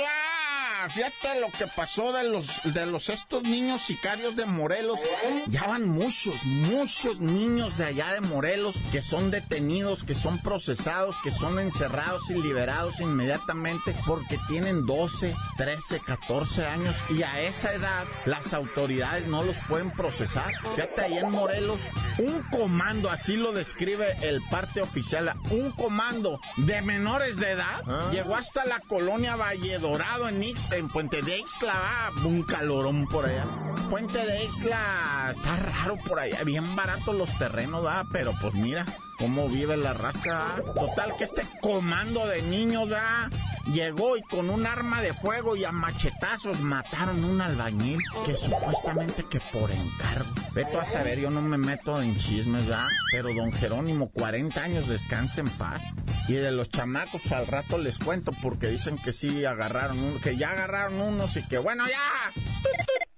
fíjate 0.90 1.40
lo 1.40 1.50
que 1.52 1.68
pasó 1.68 2.12
de 2.12 2.24
los, 2.24 2.62
de 2.64 2.86
los 2.86 3.10
estos 3.10 3.44
niños 3.44 3.82
sicarios 3.82 4.36
de 4.36 4.46
Morelos. 4.46 5.00
Ya 5.48 5.64
van 5.64 5.88
muchos, 5.88 6.36
muchos 6.44 7.20
niños 7.20 7.78
de 7.78 7.86
allá 7.86 8.14
de 8.14 8.22
Morelos 8.22 8.82
que 8.92 9.02
son 9.02 9.32
detenidos, 9.32 10.04
que 10.04 10.16
son 10.16 10.40
procesados, 10.42 11.18
que 11.24 11.32
son 11.32 11.60
encerrados 11.60 12.30
y 12.30 12.36
liberados 12.36 13.00
inmediatamente 13.00 13.96
porque 14.06 14.40
tienen 14.48 14.86
12, 14.86 15.36
13, 15.58 16.00
14 16.00 16.66
años 16.66 16.96
y 17.10 17.24
a 17.24 17.42
esa 17.42 17.74
edad 17.74 18.06
las 18.26 18.54
autoridades 18.54 19.28
no 19.28 19.44
los 19.44 19.58
pueden 19.68 19.92
procesar. 19.92 20.50
Fíjate 20.76 21.02
ahí 21.02 21.18
en 21.18 21.32
Morelos, 21.32 21.82
un 22.18 22.42
comando, 22.52 23.10
así 23.10 23.36
lo 23.36 23.52
describe 23.52 24.18
el 24.22 24.42
parte 24.50 24.82
oficial, 24.82 25.34
un 25.52 25.72
comando 25.72 26.40
de 26.58 26.82
menores 26.82 27.38
de 27.38 27.52
edad 27.52 27.70
Ah. 27.88 28.10
Llegó 28.12 28.36
hasta 28.36 28.66
la 28.66 28.80
colonia 28.80 29.36
Valle 29.36 29.80
Dorado 29.80 30.28
en, 30.30 30.42
Ix, 30.42 30.70
en 30.80 30.88
Puente 30.88 31.22
de 31.22 31.38
Ixtla, 31.38 31.74
va, 31.74 32.26
un 32.26 32.44
calorón 32.44 33.06
por 33.08 33.26
allá. 33.26 33.46
Puente 33.90 34.26
de 34.26 34.46
Ixtla 34.46 35.28
está 35.30 35.58
raro 35.58 35.98
por 35.98 36.20
allá, 36.20 36.44
bien 36.44 36.76
barato 36.76 37.12
los 37.12 37.38
terrenos, 37.38 37.86
va, 37.86 38.06
pero 38.12 38.34
pues 38.40 38.54
mira 38.54 38.86
cómo 39.18 39.50
vive 39.50 39.76
la 39.76 39.94
raza. 39.94 40.56
Total 40.74 41.16
que 41.18 41.26
este 41.26 41.44
comando 41.62 42.26
de 42.28 42.42
niños, 42.44 42.90
va, 42.92 43.30
llegó 43.72 44.18
y 44.18 44.22
con 44.22 44.50
un 44.50 44.66
arma 44.66 45.02
de 45.02 45.14
fuego 45.14 45.56
y 45.56 45.66
a 45.66 45.72
machetazos 45.72 46.60
mataron 46.62 47.24
un 47.24 47.42
albañil 47.42 48.00
que 48.26 48.36
supuestamente 48.36 49.26
que 49.30 49.40
por 49.40 49.72
encargo. 49.72 50.34
Veto 50.54 50.80
a 50.80 50.86
saber, 50.86 51.20
yo 51.20 51.30
no 51.30 51.42
me 51.42 51.58
meto 51.58 52.02
en 52.02 52.18
chismes, 52.18 52.66
¿verdad? 52.66 52.88
Pero 53.12 53.34
don 53.34 53.52
Jerónimo, 53.54 54.10
40 54.12 54.62
años, 54.62 54.88
descanse 54.88 55.42
en 55.42 55.50
paz. 55.50 55.84
Y 56.28 56.34
de 56.34 56.52
los 56.52 56.70
chamacos 56.70 57.32
al 57.32 57.48
rato 57.48 57.78
les 57.78 57.98
cuento 57.98 58.32
porque 58.42 58.68
dicen 58.68 58.98
que 58.98 59.14
sí 59.14 59.46
agarraron 59.46 60.00
uno, 60.00 60.22
que 60.22 60.38
ya 60.38 60.52
agarraron 60.52 61.02
unos 61.02 61.38
y 61.38 61.48
que 61.48 61.58
bueno, 61.58 61.86
ya. 61.88 63.09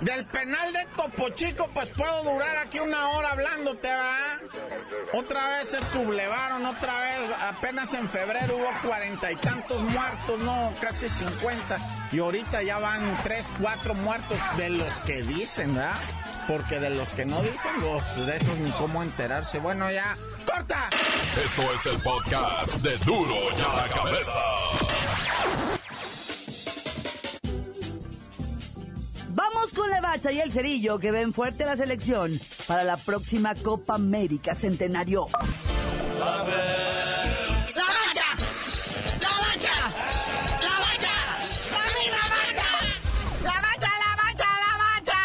Del 0.00 0.26
penal 0.26 0.72
de 0.72 0.84
Topo 0.96 1.28
Chico, 1.30 1.70
pues 1.72 1.90
puedo 1.90 2.24
durar 2.24 2.56
aquí 2.58 2.78
una 2.78 3.10
hora 3.10 3.30
hablándote, 3.30 3.88
¿va? 3.88 4.16
Otra 5.12 5.48
vez 5.50 5.68
se 5.68 5.82
sublevaron, 5.82 6.66
otra 6.66 6.92
vez, 7.00 7.30
apenas 7.40 7.94
en 7.94 8.08
febrero 8.08 8.56
hubo 8.56 8.70
cuarenta 8.86 9.30
y 9.30 9.36
tantos 9.36 9.80
muertos, 9.80 10.40
no, 10.40 10.74
casi 10.80 11.08
cincuenta. 11.08 11.78
Y 12.12 12.18
ahorita 12.18 12.62
ya 12.62 12.78
van 12.78 13.16
tres, 13.22 13.48
cuatro 13.60 13.94
muertos 13.94 14.36
de 14.56 14.70
los 14.70 15.00
que 15.00 15.22
dicen, 15.22 15.74
¿verdad? 15.74 15.96
Porque 16.48 16.80
de 16.80 16.90
los 16.90 17.08
que 17.10 17.24
no 17.24 17.40
dicen, 17.40 17.72
los 17.80 18.26
de 18.26 18.36
esos 18.36 18.58
ni 18.58 18.70
cómo 18.72 19.02
enterarse. 19.02 19.58
Bueno, 19.58 19.90
ya, 19.90 20.16
corta. 20.44 20.90
Esto 21.42 21.62
es 21.72 21.86
el 21.86 22.02
podcast 22.02 22.74
de 22.74 22.98
Duro 22.98 23.50
ya 23.56 23.68
la 23.68 23.88
cabeza. 23.88 24.40
Bacha 30.14 30.30
y 30.30 30.38
el 30.38 30.52
cerillo 30.52 31.00
que 31.00 31.10
ven 31.10 31.32
fuerte 31.32 31.64
la 31.64 31.76
selección 31.76 32.40
para 32.68 32.84
la 32.84 32.96
próxima 32.96 33.52
Copa 33.56 33.96
América 33.96 34.54
Centenario. 34.54 35.26
¡La 36.16 36.44
bacha! 36.44 36.54
¡La 37.74 37.84
bacha! 37.84 38.16
¡La 39.20 39.28
bacha! 40.78 41.14
¡La 41.72 42.28
bacha! 42.30 42.68
¡La 43.42 43.60
bacha, 43.60 43.90
la 44.04 44.16
bacha, 44.22 44.48
la 44.62 44.72
bacha! 44.78 45.20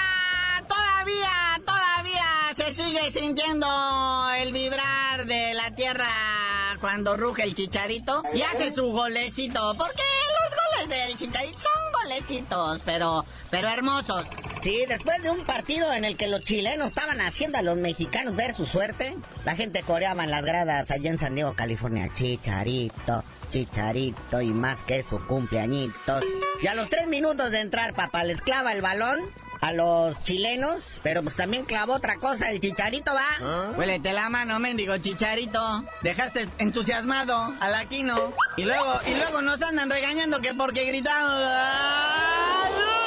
Todavía, 0.67 1.61
todavía 1.63 2.25
se 2.55 2.73
sigue 2.73 3.11
sintiendo 3.11 3.67
el 4.39 4.51
vibrar 4.51 5.27
de 5.27 5.53
la 5.53 5.69
tierra 5.75 6.09
cuando 6.81 7.15
ruge 7.15 7.43
el 7.43 7.53
chicharito 7.53 8.23
y 8.33 8.41
hace 8.41 8.71
su 8.71 8.87
golecito. 8.87 9.75
¿Por 9.77 9.91
qué? 9.93 10.01
del 10.87 11.17
Chicharito 11.17 11.59
son 11.59 12.03
golecitos, 12.03 12.81
pero, 12.85 13.25
pero 13.49 13.67
hermosos. 13.67 14.23
Sí, 14.61 14.83
después 14.87 15.21
de 15.23 15.31
un 15.31 15.45
partido 15.45 15.93
en 15.93 16.03
el 16.03 16.17
que 16.17 16.27
los 16.27 16.41
chilenos 16.41 16.89
estaban 16.89 17.21
haciendo 17.21 17.57
a 17.57 17.61
los 17.61 17.77
mexicanos 17.77 18.35
ver 18.35 18.53
su 18.53 18.65
suerte, 18.65 19.15
la 19.45 19.55
gente 19.55 19.83
coreaba 19.83 20.23
en 20.25 20.31
las 20.31 20.43
gradas 20.45 20.91
allá 20.91 21.09
en 21.09 21.17
San 21.17 21.35
Diego, 21.35 21.53
California. 21.53 22.09
Chicharito, 22.13 23.23
chicharito 23.51 24.41
y 24.41 24.51
más 24.51 24.83
que 24.83 25.01
su 25.01 25.25
cumpleañitos. 25.25 26.25
Y 26.61 26.67
a 26.67 26.73
los 26.73 26.89
tres 26.89 27.07
minutos 27.07 27.51
de 27.51 27.61
entrar, 27.61 27.93
papá, 27.93 28.25
les 28.25 28.41
clava 28.41 28.73
el 28.73 28.81
balón 28.81 29.19
a 29.61 29.71
los 29.71 30.21
chilenos, 30.23 30.83
pero 31.03 31.21
pues 31.23 31.35
también 31.35 31.65
clavó 31.65 31.93
otra 31.93 32.17
cosa, 32.17 32.49
el 32.49 32.59
chicharito 32.59 33.13
va. 33.13 33.27
¿Ah? 33.39 33.71
Huélete 33.77 34.11
la 34.11 34.29
mano, 34.29 34.59
mendigo 34.59 34.97
chicharito. 34.97 35.85
Dejaste 36.01 36.49
entusiasmado 36.57 37.53
al 37.61 37.75
Aquino. 37.75 38.33
Y 38.57 38.63
luego, 38.63 38.99
y 39.07 39.15
luego 39.15 39.41
nos 39.41 39.61
andan 39.61 39.89
regañando 39.89 40.41
que 40.41 40.53
porque 40.53 40.85
gritamos. 40.85 41.33
¡Ah, 41.33 42.98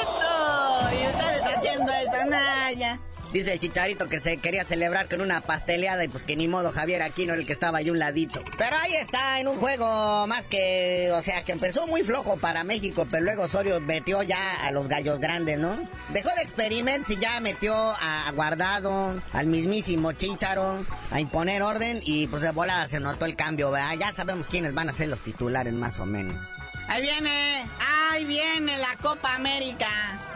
Naya. 2.25 2.99
Dice 3.33 3.53
el 3.53 3.57
chicharito 3.57 4.07
que 4.07 4.19
se 4.19 4.37
quería 4.37 4.63
celebrar 4.63 5.09
con 5.09 5.19
una 5.19 5.41
pasteleada 5.41 6.03
y 6.03 6.07
pues 6.07 6.23
que 6.23 6.35
ni 6.35 6.47
modo 6.47 6.71
Javier 6.71 7.01
Aquino 7.01 7.33
el 7.33 7.47
que 7.47 7.53
estaba 7.53 7.79
ahí 7.79 7.89
un 7.89 7.97
ladito. 7.97 8.43
Pero 8.59 8.77
ahí 8.77 8.93
está, 8.93 9.39
en 9.39 9.47
un 9.47 9.57
juego 9.57 10.27
más 10.27 10.47
que, 10.47 11.09
o 11.11 11.21
sea, 11.23 11.43
que 11.43 11.51
empezó 11.51 11.87
muy 11.87 12.03
flojo 12.03 12.37
para 12.37 12.63
México, 12.63 13.07
pero 13.09 13.23
luego 13.23 13.43
Osorio 13.43 13.81
metió 13.81 14.21
ya 14.21 14.53
a 14.63 14.69
los 14.69 14.87
gallos 14.87 15.19
grandes, 15.19 15.57
¿no? 15.57 15.75
Dejó 16.09 16.29
de 16.35 16.43
experimentar 16.43 17.11
y 17.11 17.19
ya 17.19 17.39
metió 17.39 17.73
a 17.73 18.31
Guardado, 18.35 19.19
al 19.33 19.47
mismísimo 19.47 20.11
Chicharo, 20.11 20.85
a 21.09 21.19
imponer 21.19 21.63
orden 21.63 22.01
y 22.03 22.27
pues 22.27 22.43
de 22.43 22.51
volada 22.51 22.87
se 22.87 22.99
notó 22.99 23.25
el 23.25 23.35
cambio, 23.35 23.71
¿verdad? 23.71 23.95
Ya 23.99 24.11
sabemos 24.11 24.45
quiénes 24.45 24.75
van 24.75 24.89
a 24.89 24.93
ser 24.93 25.07
los 25.07 25.19
titulares 25.21 25.73
más 25.73 25.99
o 25.99 26.05
menos. 26.05 26.35
Ahí 26.87 27.01
viene, 27.01 27.65
ahí 27.79 28.25
viene 28.25 28.77
la 28.77 28.95
Copa 29.01 29.33
América. 29.33 29.89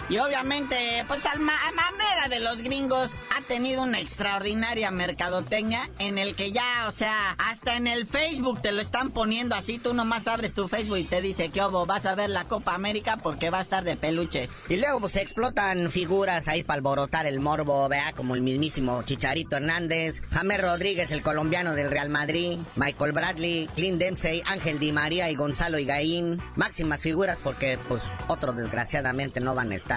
Y 0.10 0.20
obviamente, 0.20 1.04
pues 1.08 1.26
a 1.26 1.36
manera 1.36 2.30
de 2.30 2.40
los 2.40 2.62
gringos, 2.62 3.14
ha 3.36 3.42
tenido 3.42 3.84
una 3.84 4.00
extraordinaria 4.00 4.90
mercadotecnia 4.90 5.90
en 6.00 6.18
el 6.18 6.36
que 6.36 6.52
ya, 6.52 6.86
o 6.88 6.92
sea, 6.92 7.36
hasta 7.38 7.76
en 7.76 7.88
el 7.88 8.08
Facebook 8.08 8.62
te 8.62 8.72
lo 8.72 8.82
están 8.82 9.12
poniendo 9.12 9.56
así. 9.56 9.80
Tú 9.80 9.94
nomás 9.94 10.28
abres 10.28 10.54
tu 10.54 10.68
Facebook 10.68 10.98
y 10.98 11.04
te 11.04 11.22
dice 11.22 11.50
que, 11.50 11.62
obo, 11.62 11.86
vas 11.86 12.06
a 12.06 12.16
ver 12.16 12.30
la 12.30 12.46
Copa 12.46 12.74
América 12.74 13.18
porque 13.18 13.50
va 13.50 13.60
a 13.60 13.64
estar 13.64 13.84
de 13.84 13.98
peluches. 13.98 14.50
Y 14.70 14.78
luego 14.78 15.02
pues 15.02 15.14
se 15.14 15.22
explotan 15.22 15.92
figuras 15.92 16.48
ahí 16.48 16.64
para 16.64 16.78
alborotar 16.78 17.26
el 17.26 17.40
morbo, 17.40 17.88
vea, 17.90 18.14
como 18.14 18.36
el 18.36 18.42
mismísimo 18.42 19.04
Chicharito 19.04 19.58
Hernández, 19.58 20.22
James 20.32 20.62
Rodríguez, 20.62 21.12
el 21.12 21.22
colombiano 21.22 21.74
del 21.74 21.92
Real 21.92 22.10
Madrid, 22.10 22.60
Michael 22.76 23.12
Bradley, 23.12 23.68
Clint 23.76 24.00
Dempsey, 24.00 24.42
Ángel 24.46 24.80
Di 24.80 24.92
María 24.92 25.30
y 25.30 25.36
Gonzalo 25.36 25.80
Higuaín. 25.80 26.42
Máximas 26.56 27.02
figuras 27.02 27.38
porque, 27.44 27.78
pues, 27.88 28.04
otros 28.28 28.56
desgraciadamente 28.56 29.40
no 29.40 29.54
van 29.54 29.72
a 29.72 29.76
estar 29.76 29.97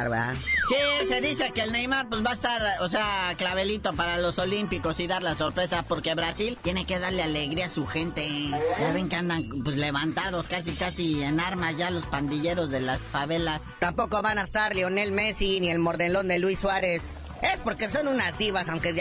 Sí, 0.68 1.08
se 1.08 1.20
dice 1.20 1.50
que 1.52 1.62
el 1.62 1.72
Neymar 1.72 2.08
pues 2.08 2.24
va 2.24 2.30
a 2.30 2.34
estar, 2.34 2.62
o 2.80 2.88
sea, 2.88 3.34
clavelito 3.36 3.92
para 3.94 4.18
los 4.18 4.38
Olímpicos 4.38 4.98
y 5.00 5.06
dar 5.06 5.22
la 5.22 5.34
sorpresa 5.34 5.84
porque 5.86 6.14
Brasil 6.14 6.58
tiene 6.62 6.86
que 6.86 6.98
darle 6.98 7.22
alegría 7.22 7.66
a 7.66 7.70
su 7.70 7.86
gente. 7.86 8.26
Ya 8.78 8.92
ven 8.92 9.08
que 9.08 9.16
andan 9.16 9.48
pues 9.64 9.76
levantados 9.76 10.48
casi 10.48 10.72
casi 10.72 11.22
en 11.22 11.40
armas 11.40 11.76
ya 11.76 11.90
los 11.90 12.06
pandilleros 12.06 12.70
de 12.70 12.80
las 12.80 13.00
favelas. 13.00 13.60
Tampoco 13.78 14.22
van 14.22 14.38
a 14.38 14.42
estar 14.42 14.74
Lionel 14.74 15.12
Messi 15.12 15.60
ni 15.60 15.70
el 15.70 15.78
mordelón 15.78 16.28
de 16.28 16.38
Luis 16.38 16.58
Suárez. 16.58 17.02
Es 17.42 17.60
porque 17.60 17.88
son 17.88 18.08
unas 18.08 18.36
divas, 18.38 18.68
aunque 18.68 18.94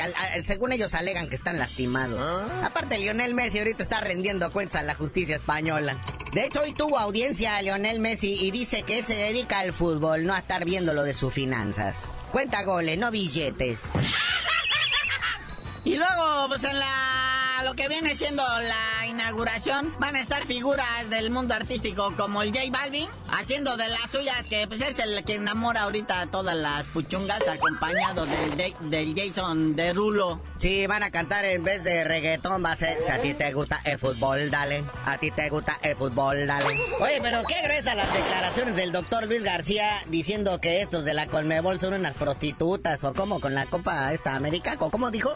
según 0.43 0.71
ellos 0.71 0.93
alegan 0.93 1.28
que 1.28 1.36
están 1.36 1.58
lastimados. 1.58 2.19
¿Ah? 2.21 2.67
Aparte, 2.67 2.97
Lionel 2.97 3.34
Messi 3.34 3.60
ahorita 3.60 3.84
está 3.84 3.99
rendiendo 4.02 4.52
cuentas 4.52 4.82
a 4.82 4.84
la 4.84 4.95
justicia 4.95 5.36
española. 5.36 5.97
De 6.32 6.45
hecho, 6.45 6.62
hoy 6.62 6.73
tuvo 6.73 6.97
audiencia 6.97 7.58
a 7.58 7.62
Lionel 7.62 7.99
Messi 7.99 8.34
y 8.39 8.52
dice 8.52 8.84
que 8.84 8.99
él 8.99 9.06
se 9.06 9.15
dedica 9.15 9.60
al 9.60 9.73
fútbol, 9.73 10.25
no 10.25 10.34
a 10.34 10.39
estar 10.39 10.63
viendo 10.63 10.93
lo 10.93 11.04
de 11.04 11.13
sus 11.13 11.34
finanzas. 11.34 12.10
Cuenta 12.32 12.63
goles, 12.63 12.97
no 12.97 13.12
billetes. 13.12 13.82
Y 15.84 15.95
luego, 15.95 16.47
pues 16.49 16.63
en 16.63 16.78
la 16.78 17.38
lo 17.63 17.74
que 17.76 17.88
viene 17.88 18.15
siendo 18.15 18.43
la 18.43 19.08
inauguración 19.08 19.93
van 20.00 20.15
a 20.15 20.22
estar 20.22 20.45
figuras 20.45 21.10
del 21.10 21.30
mundo 21.30 21.54
artístico 21.54 22.13
como 22.15 22.41
el 22.41 22.52
J 22.52 22.65
Balvin 22.72 23.10
haciendo 23.32 23.76
de 23.76 23.88
las 23.89 24.12
suyas 24.12 24.48
que 24.48 24.67
pues 24.67 24.82
es 24.82 25.00
el 25.00 25.24
que 25.26 25.36
enamora 25.36 25.84
ahorita 25.84 26.22
a 26.22 26.28
todas 26.28 26.56
las 26.56 26.86
puchungas 26.88 27.48
acompañado 27.48 28.26
del, 28.26 28.76
del 28.89 29.15
Jason 29.15 29.76
Derulo. 29.76 30.39
Sí, 30.60 30.88
van 30.88 31.04
a 31.04 31.12
cantar 31.12 31.45
en 31.45 31.63
vez 31.63 31.86
de 31.86 32.04
reggaetón, 32.04 32.63
va 32.63 32.74
a 32.74 32.76
ser, 32.76 33.02
si 33.02 33.10
a 33.10 33.22
ti 33.22 33.34
te 33.34 33.54
gusta 33.54 33.80
el 33.86 33.98
fútbol, 33.98 34.52
dale. 34.52 34.84
A 35.06 35.17
ti 35.17 35.32
te 35.32 35.50
gusta 35.50 35.80
el 35.82 35.95
fútbol, 35.95 36.45
dale. 36.45 36.78
Oye, 37.00 37.19
pero 37.22 37.43
qué 37.48 37.62
gruesas 37.63 37.95
las 37.95 38.13
declaraciones 38.13 38.76
del 38.76 38.91
doctor 38.91 39.26
Luis 39.26 39.43
García 39.43 40.02
diciendo 40.08 40.60
que 40.60 40.82
estos 40.82 41.06
de 41.06 41.13
la 41.13 41.28
Colmebol 41.28 41.80
son 41.80 41.93
unas 41.93 42.15
prostitutas, 42.15 43.02
o 43.06 43.13
como 43.13 43.39
con 43.39 43.56
la 43.56 43.67
Copa 43.67 44.12
esta 44.12 44.36
América, 44.36 44.76
o 44.80 44.89
cómo 44.89 45.12
dijo. 45.12 45.34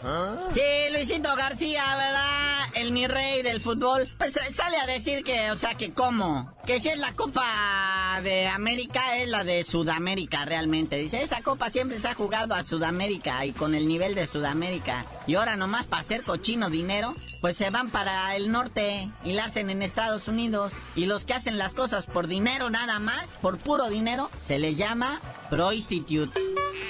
Sí, 0.52 0.92
Luisito 0.92 1.34
García, 1.36 1.84
¿verdad? 1.96 2.68
El 2.74 2.92
mi 2.92 3.06
rey 3.06 3.40
del 3.42 3.62
fútbol, 3.62 4.06
pues 4.18 4.38
sale 4.52 4.76
a 4.76 4.86
decir 4.86 5.24
que, 5.24 5.50
o 5.50 5.56
sea, 5.56 5.74
que 5.74 5.94
cómo. 5.94 6.54
Que 6.66 6.80
si 6.80 6.90
es 6.90 6.98
la 6.98 7.14
Copa 7.14 8.20
de 8.22 8.46
América, 8.46 9.16
es 9.16 9.28
la 9.28 9.42
de 9.42 9.64
Sudamérica 9.64 10.44
realmente. 10.44 10.96
Dice, 10.96 11.22
esa 11.22 11.40
Copa 11.40 11.70
siempre 11.70 11.98
se 11.98 12.08
ha 12.08 12.14
jugado 12.14 12.54
a 12.54 12.62
Sudamérica 12.62 13.44
y 13.46 13.52
con 13.52 13.74
el 13.74 13.88
nivel 13.88 14.14
de 14.14 14.26
Sudamérica. 14.26 15.04
Y 15.26 15.36
ahora 15.36 15.56
nomás 15.56 15.86
para 15.86 16.00
hacer 16.00 16.22
cochino 16.22 16.70
dinero, 16.70 17.14
pues 17.40 17.56
se 17.56 17.70
van 17.70 17.90
para 17.90 18.36
el 18.36 18.52
norte 18.52 19.10
y 19.24 19.32
la 19.32 19.46
hacen 19.46 19.70
en 19.70 19.82
Estados 19.82 20.28
Unidos. 20.28 20.72
Y 20.96 21.06
los 21.06 21.24
que 21.24 21.34
hacen 21.34 21.56
las 21.56 21.74
cosas 21.74 22.06
por 22.06 22.26
dinero 22.26 22.68
nada 22.70 22.98
más, 22.98 23.30
por 23.40 23.58
puro 23.58 23.88
dinero, 23.88 24.30
se 24.46 24.58
les 24.58 24.76
llama 24.76 25.20
prostitute. 25.50 26.38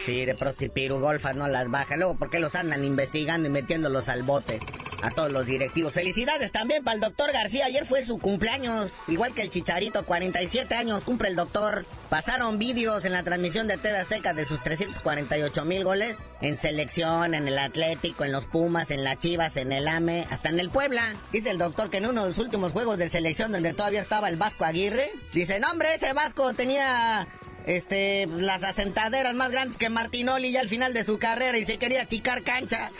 Sí, 0.05 0.25
de 0.25 0.35
prostipiru, 0.35 0.99
golfas 0.99 1.35
no 1.37 1.49
las 1.49 1.71
baja. 1.71 1.97
Luego, 1.97 2.15
¿por 2.17 2.29
qué 2.29 2.39
los 2.39 2.55
andan 2.55 2.85
investigando 2.85 3.49
y 3.49 3.51
metiéndolos 3.51 4.09
al 4.09 4.23
bote? 4.23 4.61
A 5.05 5.11
todos 5.11 5.31
los 5.31 5.45
directivos. 5.45 5.93
Felicidades 5.93 6.51
también 6.51 6.83
para 6.83 6.95
el 6.95 7.03
doctor 7.03 7.31
García. 7.31 7.67
Ayer 7.67 7.85
fue 7.85 8.03
su 8.03 8.19
cumpleaños. 8.19 8.91
Igual 9.07 9.35
que 9.35 9.43
el 9.43 9.51
Chicharito, 9.51 10.07
47 10.07 10.75
años 10.75 11.05
cumple 11.05 11.29
el 11.29 11.37
doctor. 11.37 11.85
Pasaron 12.09 12.59
vídeos 12.59 13.05
en 13.05 13.13
la 13.13 13.23
transmisión 13.23 13.69
de 13.69 13.77
TV 13.77 13.99
Azteca 13.99 14.33
de 14.33 14.47
sus 14.47 14.63
348 14.63 15.63
mil 15.67 15.85
goles. 15.85 16.21
En 16.41 16.57
selección, 16.57 17.35
en 17.35 17.47
el 17.49 17.59
Atlético, 17.59 18.25
en 18.25 18.33
los 18.33 18.47
Pumas, 18.47 18.91
en 18.91 19.05
las 19.05 19.19
Chivas, 19.19 19.59
en 19.59 19.73
el 19.73 19.89
AME, 19.89 20.27
hasta 20.31 20.49
en 20.49 20.59
el 20.59 20.71
Puebla. 20.71 21.15
Dice 21.33 21.51
el 21.51 21.59
doctor 21.59 21.91
que 21.91 21.99
en 21.99 22.07
uno 22.07 22.23
de 22.23 22.29
los 22.29 22.39
últimos 22.39 22.73
juegos 22.73 22.97
de 22.97 23.11
selección 23.11 23.53
donde 23.53 23.75
todavía 23.75 24.01
estaba 24.01 24.31
el 24.31 24.39
Vasco 24.39 24.65
Aguirre. 24.65 25.13
Dice, 25.35 25.61
no 25.61 25.71
hombre, 25.71 25.93
ese 25.93 26.15
Vasco 26.15 26.55
tenía 26.55 27.29
este, 27.67 28.27
las 28.27 28.63
asentaderas 28.63 29.35
más 29.35 29.53
grandes 29.53 29.77
que 29.77 29.89
Martinoli 29.89 30.53
ya 30.53 30.61
al 30.61 30.69
final 30.69 30.93
de 30.93 31.05
su 31.05 31.19
carrera 31.19 31.57
y 31.59 31.65
se 31.65 31.79
quería 31.79 32.03
achicar 32.03 32.43
cancha. 32.43 32.91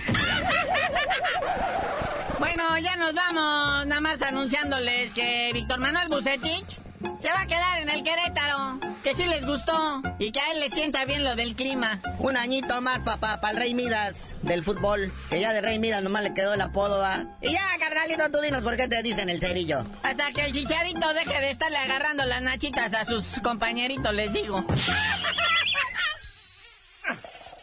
Bueno, 2.39 2.79
ya 2.79 2.97
nos 2.97 3.15
vamos, 3.15 3.87
nada 3.87 4.01
más 4.01 4.21
anunciándoles 4.23 5.15
que 5.15 5.51
Víctor 5.55 5.79
Manuel 5.79 6.09
Bucetich 6.09 6.84
se 7.19 7.29
va 7.29 7.41
a 7.41 7.47
quedar 7.47 7.83
en 7.83 7.91
el 7.91 8.03
Querétaro, 8.03 8.79
que 9.03 9.15
sí 9.15 9.25
les 9.25 9.45
gustó 9.45 10.03
y 10.19 10.33
que 10.33 10.41
a 10.41 10.53
él 10.53 10.61
le 10.61 10.71
sienta 10.71 11.05
bien 11.05 11.25
lo 11.25 11.35
del 11.37 11.55
clima. 11.55 12.01
Un 12.19 12.37
añito 12.37 12.81
más, 12.81 13.01
papá, 13.01 13.41
para 13.41 13.53
el 13.53 13.59
Rey 13.59 13.75
Midas 13.75 14.35
del 14.43 14.63
fútbol, 14.63 15.13
que 15.31 15.41
ya 15.41 15.53
de 15.53 15.61
Rey 15.61 15.79
Midas 15.79 16.03
nomás 16.03 16.23
le 16.23 16.35
quedó 16.35 16.55
el 16.55 16.61
apodo, 16.61 16.99
¿va? 16.99 17.25
Y 17.41 17.53
ya, 17.53 17.63
carnalito, 17.79 18.31
tú 18.31 18.41
dinos 18.41 18.63
por 18.63 18.77
qué 18.77 18.89
te 18.89 19.03
dicen 19.03 19.29
el 19.29 19.41
cerillo. 19.41 19.85
Hasta 20.03 20.33
que 20.33 20.47
el 20.47 20.53
chicharito 20.53 21.13
deje 21.15 21.41
de 21.41 21.51
estarle 21.51 21.79
agarrando 21.79 22.25
las 22.25 22.43
nachitas 22.43 22.95
a 22.95 23.05
sus 23.05 23.41
compañeritos, 23.41 24.15
les 24.15 24.33
digo. 24.33 24.65